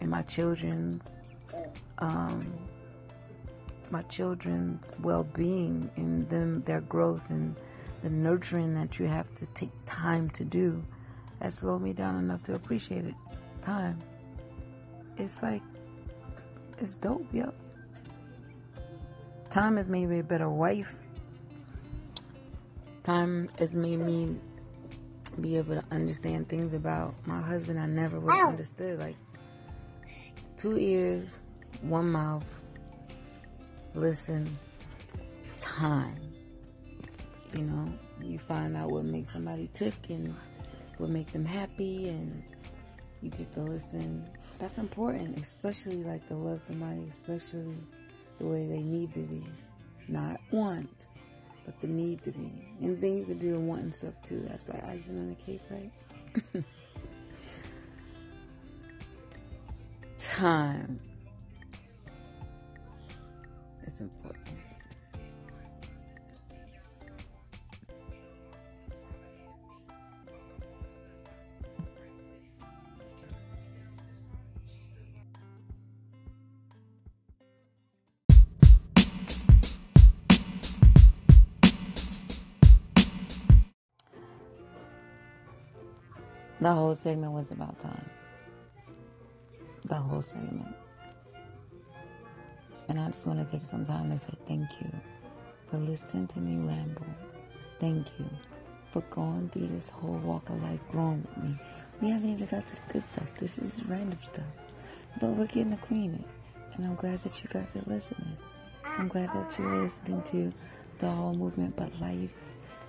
And 0.00 0.10
my 0.10 0.22
children's 0.22 1.16
um, 1.98 2.52
my 3.90 4.02
children's 4.02 4.94
well-being 5.00 5.90
and 5.96 6.28
them 6.28 6.62
their 6.62 6.80
growth 6.80 7.30
and 7.30 7.54
the 8.02 8.10
nurturing 8.10 8.74
that 8.74 8.98
you 8.98 9.06
have 9.06 9.32
to 9.36 9.46
take 9.54 9.70
time 9.86 10.28
to 10.30 10.44
do 10.44 10.82
that 11.40 11.52
slowed 11.52 11.82
me 11.82 11.92
down 11.92 12.16
enough 12.16 12.42
to 12.42 12.54
appreciate 12.54 13.04
it. 13.04 13.14
Time. 13.62 14.00
It's 15.16 15.42
like 15.42 15.62
it's 16.78 16.96
dope 16.96 17.26
yo. 17.32 17.52
Time 19.50 19.76
has 19.76 19.88
made 19.88 20.06
me 20.08 20.18
a 20.18 20.22
better 20.24 20.48
wife 20.48 20.94
time 23.04 23.50
has 23.58 23.74
made 23.74 24.00
me 24.00 24.34
be 25.40 25.56
able 25.56 25.74
to 25.74 25.84
understand 25.90 26.48
things 26.48 26.74
about 26.74 27.14
my 27.26 27.40
husband 27.40 27.78
I 27.78 27.86
never 27.86 28.18
would 28.18 28.32
have 28.32 28.46
oh. 28.46 28.48
understood. 28.48 28.98
Like 28.98 29.16
two 30.56 30.78
ears, 30.78 31.40
one 31.82 32.10
mouth, 32.10 32.44
listen, 33.94 34.58
time. 35.60 36.16
You 37.52 37.62
know, 37.62 37.92
you 38.20 38.38
find 38.38 38.76
out 38.76 38.90
what 38.90 39.04
makes 39.04 39.32
somebody 39.32 39.70
tick 39.74 39.94
and 40.08 40.34
what 40.98 41.10
makes 41.10 41.32
them 41.32 41.44
happy, 41.44 42.08
and 42.08 42.42
you 43.20 43.30
get 43.30 43.52
to 43.54 43.62
listen. 43.62 44.28
That's 44.58 44.78
important, 44.78 45.40
especially 45.40 46.02
like 46.04 46.26
to 46.28 46.34
love 46.34 46.62
somebody, 46.66 47.04
especially 47.10 47.76
the 48.38 48.46
way 48.46 48.66
they 48.66 48.80
need 48.80 49.12
to 49.14 49.20
be, 49.20 49.44
not 50.08 50.40
want 50.50 51.03
but 51.64 51.80
the 51.80 51.86
need 51.86 52.22
to 52.24 52.30
be. 52.30 52.50
And 52.80 53.00
then 53.00 53.18
you 53.18 53.24
can 53.24 53.38
do 53.38 53.52
the 53.52 53.60
wanting 53.60 53.92
stuff 53.92 54.14
too. 54.22 54.44
That's 54.48 54.68
like 54.68 54.84
icing 54.84 55.18
on 55.18 55.28
the 55.30 55.34
cake, 55.34 55.62
right? 55.70 55.92
Time. 60.18 61.00
It's 63.86 64.00
important. 64.00 64.58
The 86.64 86.72
whole 86.72 86.94
segment 86.94 87.32
was 87.32 87.50
about 87.50 87.78
time. 87.78 88.08
The 89.84 89.96
whole 89.96 90.22
segment. 90.22 90.74
And 92.88 92.98
I 92.98 93.10
just 93.10 93.26
want 93.26 93.46
to 93.46 93.52
take 93.52 93.66
some 93.66 93.84
time 93.84 94.10
to 94.10 94.18
say 94.18 94.32
thank 94.48 94.70
you 94.80 94.90
for 95.70 95.76
listening 95.76 96.26
to 96.28 96.38
me 96.38 96.66
ramble. 96.66 97.04
Thank 97.80 98.06
you 98.18 98.24
for 98.94 99.02
going 99.10 99.50
through 99.50 99.66
this 99.66 99.90
whole 99.90 100.16
walk 100.24 100.48
of 100.48 100.62
life 100.62 100.80
growing 100.90 101.28
with 101.36 101.50
me. 101.50 101.60
We 102.00 102.08
haven't 102.08 102.30
even 102.30 102.46
got 102.46 102.66
to 102.66 102.74
the 102.76 102.92
good 102.94 103.04
stuff. 103.04 103.28
This 103.38 103.58
is 103.58 103.84
random 103.84 104.20
stuff. 104.22 104.46
But 105.20 105.32
we're 105.32 105.48
getting 105.48 105.74
acquainted. 105.74 106.24
And 106.76 106.86
I'm 106.86 106.94
glad 106.94 107.22
that 107.24 107.42
you 107.42 107.50
guys 107.50 107.76
are 107.76 107.92
listening. 107.92 108.38
I'm 108.86 109.08
glad 109.08 109.28
that 109.34 109.54
you're 109.58 109.82
listening 109.82 110.22
to 110.22 110.50
the 110.98 111.10
whole 111.10 111.34
movement. 111.34 111.76
But 111.76 112.00
life 112.00 112.30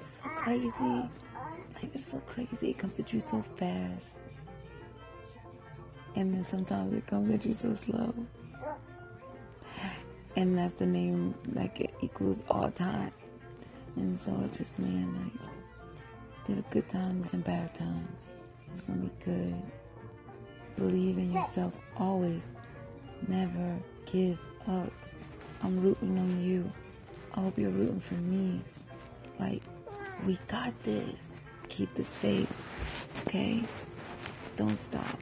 is 0.01 0.21
so 0.23 0.30
crazy. 0.30 1.09
Life 1.76 1.95
is 1.95 2.05
so 2.05 2.19
crazy. 2.19 2.69
It 2.71 2.78
comes 2.78 2.99
at 2.99 3.11
you 3.13 3.19
so 3.19 3.43
fast. 3.55 4.17
And 6.15 6.34
then 6.34 6.43
sometimes 6.45 6.93
it 6.93 7.05
comes 7.05 7.30
at 7.34 7.45
you 7.45 7.53
so 7.53 7.73
slow. 7.73 8.13
And 10.38 10.57
that's 10.57 10.73
the 10.76 10.86
name, 10.86 11.34
like, 11.53 11.80
it 11.80 11.93
equals 12.01 12.41
all 12.49 12.69
time. 12.71 13.11
And 13.95 14.19
so 14.19 14.38
it's 14.45 14.57
just, 14.57 14.80
man, 14.80 15.32
like, 15.41 15.51
there 16.45 16.57
are 16.57 16.71
good 16.71 16.89
times 16.89 17.34
and 17.34 17.43
bad 17.43 17.73
times. 17.73 18.36
It's 18.71 18.82
gonna 18.82 18.99
be 18.99 19.11
good. 19.23 19.55
Believe 20.76 21.17
in 21.17 21.32
yourself 21.32 21.73
always. 21.97 22.49
Never 23.28 23.78
give 24.05 24.38
up. 24.67 24.91
I'm 25.61 25.80
rooting 25.82 26.17
on 26.17 26.43
you. 26.43 26.71
I 27.34 27.41
hope 27.41 27.57
you're 27.57 27.69
rooting 27.69 28.01
for 28.01 28.15
me. 28.15 28.61
Like, 29.39 29.61
we 30.26 30.38
got 30.47 30.73
this. 30.84 31.38
Keep 31.70 31.93
the 31.95 32.03
faith. 32.03 32.51
Okay? 33.28 33.63
Don't 34.57 34.80
stop. 34.80 35.20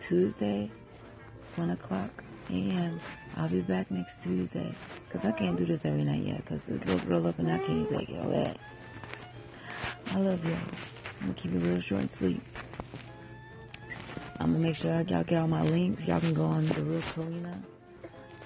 Tuesday, 0.00 0.70
1 1.56 1.70
o'clock 1.70 2.10
a.m. 2.50 3.00
I'll 3.36 3.48
be 3.48 3.60
back 3.60 3.90
next 3.90 4.22
Tuesday. 4.22 4.74
Because 5.06 5.24
I 5.24 5.32
can't 5.32 5.56
do 5.56 5.64
this 5.64 5.84
every 5.84 6.04
night 6.04 6.24
yet. 6.24 6.38
Because 6.38 6.62
this 6.62 6.84
little 6.84 7.06
girl 7.06 7.26
up 7.26 7.38
and 7.38 7.50
I 7.50 7.58
can't 7.58 7.90
it 7.90 8.24
away. 8.24 8.54
I 10.06 10.16
love 10.18 10.44
y'all. 10.44 10.54
I'm 11.20 11.28
going 11.28 11.34
to 11.34 11.40
keep 11.40 11.54
it 11.54 11.58
real 11.58 11.80
short 11.80 12.00
and 12.02 12.10
sweet. 12.10 12.40
I'm 14.38 14.50
going 14.50 14.62
to 14.62 14.68
make 14.68 14.76
sure 14.76 14.90
y'all 15.02 15.22
get 15.22 15.40
all 15.40 15.48
my 15.48 15.62
links. 15.62 16.06
Y'all 16.06 16.20
can 16.20 16.34
go 16.34 16.44
on 16.44 16.66
The 16.66 16.82
Real 16.82 17.00
Kalina 17.02 17.62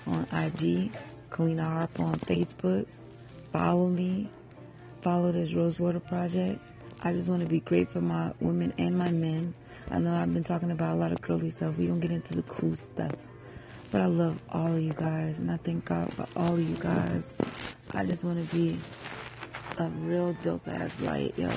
on 0.06 0.22
IG. 0.32 0.92
Kalina 1.30 1.64
Harper 1.64 2.02
on 2.02 2.18
Facebook. 2.20 2.86
Follow 3.52 3.88
me. 3.88 4.28
Follow 5.06 5.30
this 5.30 5.52
Rosewater 5.52 6.00
Project. 6.00 6.60
I 7.00 7.12
just 7.12 7.28
want 7.28 7.40
to 7.40 7.46
be 7.46 7.60
great 7.60 7.88
for 7.88 8.00
my 8.00 8.32
women 8.40 8.74
and 8.76 8.98
my 8.98 9.12
men. 9.12 9.54
I 9.88 10.00
know 10.00 10.12
I've 10.12 10.34
been 10.34 10.42
talking 10.42 10.72
about 10.72 10.96
a 10.96 10.98
lot 10.98 11.12
of 11.12 11.20
girly 11.20 11.50
stuff. 11.50 11.76
We're 11.78 11.86
going 11.86 12.00
to 12.00 12.08
get 12.08 12.14
into 12.16 12.34
the 12.34 12.42
cool 12.42 12.74
stuff. 12.74 13.12
But 13.92 14.00
I 14.00 14.06
love 14.06 14.36
all 14.50 14.74
of 14.74 14.82
you 14.82 14.92
guys, 14.92 15.38
and 15.38 15.48
I 15.48 15.58
thank 15.58 15.84
God 15.84 16.12
for 16.12 16.26
all 16.34 16.54
of 16.54 16.60
you 16.60 16.74
guys. 16.74 17.32
I 17.92 18.04
just 18.04 18.24
want 18.24 18.44
to 18.44 18.56
be 18.56 18.80
a 19.78 19.88
real 19.90 20.36
dope 20.42 20.66
ass 20.66 21.00
light, 21.00 21.34
yo, 21.38 21.52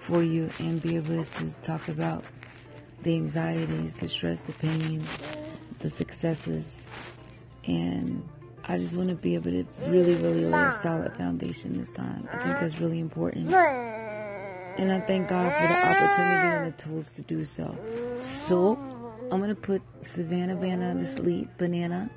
for 0.00 0.24
you 0.24 0.50
and 0.58 0.82
be 0.82 0.96
able 0.96 1.24
to 1.24 1.54
talk 1.62 1.86
about 1.86 2.24
the 3.04 3.14
anxieties, 3.14 3.94
the 3.94 4.08
stress, 4.08 4.40
the 4.40 4.54
pain, 4.54 5.06
the 5.78 5.88
successes, 5.88 6.84
and 7.64 8.28
I 8.64 8.78
just 8.78 8.94
want 8.94 9.08
to 9.08 9.14
be 9.14 9.34
able 9.34 9.50
to 9.50 9.66
really, 9.86 10.14
really 10.14 10.44
lay 10.44 10.62
a 10.62 10.72
solid 10.72 11.16
foundation 11.16 11.78
this 11.78 11.92
time. 11.92 12.28
I 12.32 12.38
think 12.38 12.60
that's 12.60 12.78
really 12.78 13.00
important. 13.00 13.52
And 13.52 14.90
I 14.90 15.00
thank 15.00 15.28
God 15.28 15.52
for 15.52 15.66
the 15.66 15.86
opportunity 15.86 16.48
and 16.48 16.72
the 16.72 16.82
tools 16.82 17.10
to 17.12 17.22
do 17.22 17.44
so. 17.44 17.76
So, 18.20 18.78
I'm 19.30 19.38
going 19.40 19.48
to 19.48 19.60
put 19.60 19.82
Savannah 20.00 20.54
Banana 20.54 21.00
to 21.00 21.06
sleep. 21.06 21.50
Banana. 21.58 22.10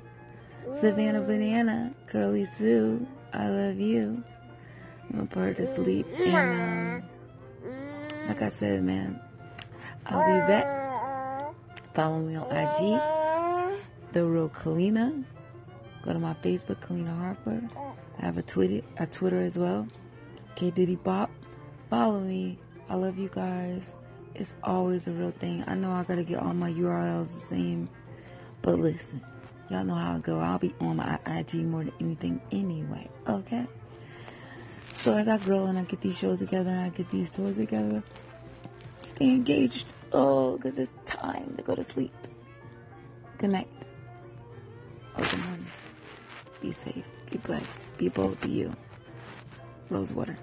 Savannah 0.74 1.20
Banana. 1.20 1.94
Curly 2.06 2.44
Sue. 2.44 3.06
I 3.32 3.48
love 3.48 3.78
you. 3.78 4.22
I'm 5.10 5.16
going 5.16 5.28
to 5.28 5.34
put 5.34 5.42
her 5.42 5.54
to 5.54 5.66
sleep. 5.66 6.06
And, 6.16 7.02
um, 7.02 7.08
like 8.28 8.42
I 8.42 8.48
said, 8.48 8.82
man, 8.84 9.20
I'll 10.06 10.24
be 10.24 10.46
back. 10.46 11.54
Follow 11.94 12.20
me 12.20 12.36
on 12.36 12.50
IG. 12.50 13.00
The 14.12 14.24
Real 14.24 14.48
Kalina. 14.48 15.24
Go 16.06 16.12
to 16.12 16.20
my 16.20 16.34
Facebook, 16.34 16.76
Kalina 16.86 17.18
Harper. 17.18 17.60
I 18.18 18.24
have 18.24 18.38
a 18.38 18.42
Twitter, 18.42 18.80
a 18.96 19.08
Twitter 19.08 19.40
as 19.40 19.58
well. 19.58 19.88
K 20.54 20.70
Diddy 20.70 20.94
Bop. 20.94 21.30
Follow 21.90 22.20
me. 22.20 22.60
I 22.88 22.94
love 22.94 23.18
you 23.18 23.28
guys. 23.28 23.90
It's 24.36 24.54
always 24.62 25.08
a 25.08 25.10
real 25.10 25.32
thing. 25.32 25.64
I 25.66 25.74
know 25.74 25.90
I 25.90 26.04
gotta 26.04 26.22
get 26.22 26.38
all 26.38 26.54
my 26.54 26.70
URLs 26.72 27.34
the 27.34 27.40
same, 27.40 27.88
but 28.62 28.78
listen, 28.78 29.20
y'all 29.68 29.82
know 29.82 29.94
how 29.94 30.14
I 30.14 30.18
go. 30.18 30.38
I'll 30.38 30.58
be 30.58 30.72
on 30.80 30.96
my 30.96 31.18
IG 31.26 31.54
more 31.54 31.82
than 31.82 31.92
anything 32.00 32.40
anyway. 32.52 33.08
Okay. 33.28 33.66
So 34.98 35.14
as 35.14 35.26
I 35.26 35.38
grow 35.38 35.66
and 35.66 35.76
I 35.76 35.82
get 35.82 36.00
these 36.02 36.16
shows 36.16 36.38
together 36.38 36.70
and 36.70 36.80
I 36.80 36.88
get 36.90 37.10
these 37.10 37.30
tours 37.30 37.56
together, 37.56 38.00
stay 39.00 39.26
engaged. 39.26 39.86
Oh, 40.12 40.56
because 40.56 40.78
it's 40.78 40.94
time 41.04 41.54
to 41.56 41.64
go 41.64 41.74
to 41.74 41.82
sleep. 41.82 42.14
Connect. 43.38 43.72
Open 45.18 45.40
morning. 45.40 45.66
Be 46.66 46.72
safe. 46.72 47.04
Be 47.30 47.38
blessed. 47.38 47.96
Be 47.96 48.08
bold. 48.08 48.40
Be 48.40 48.50
you. 48.50 48.74
Rosewater. 49.88 50.36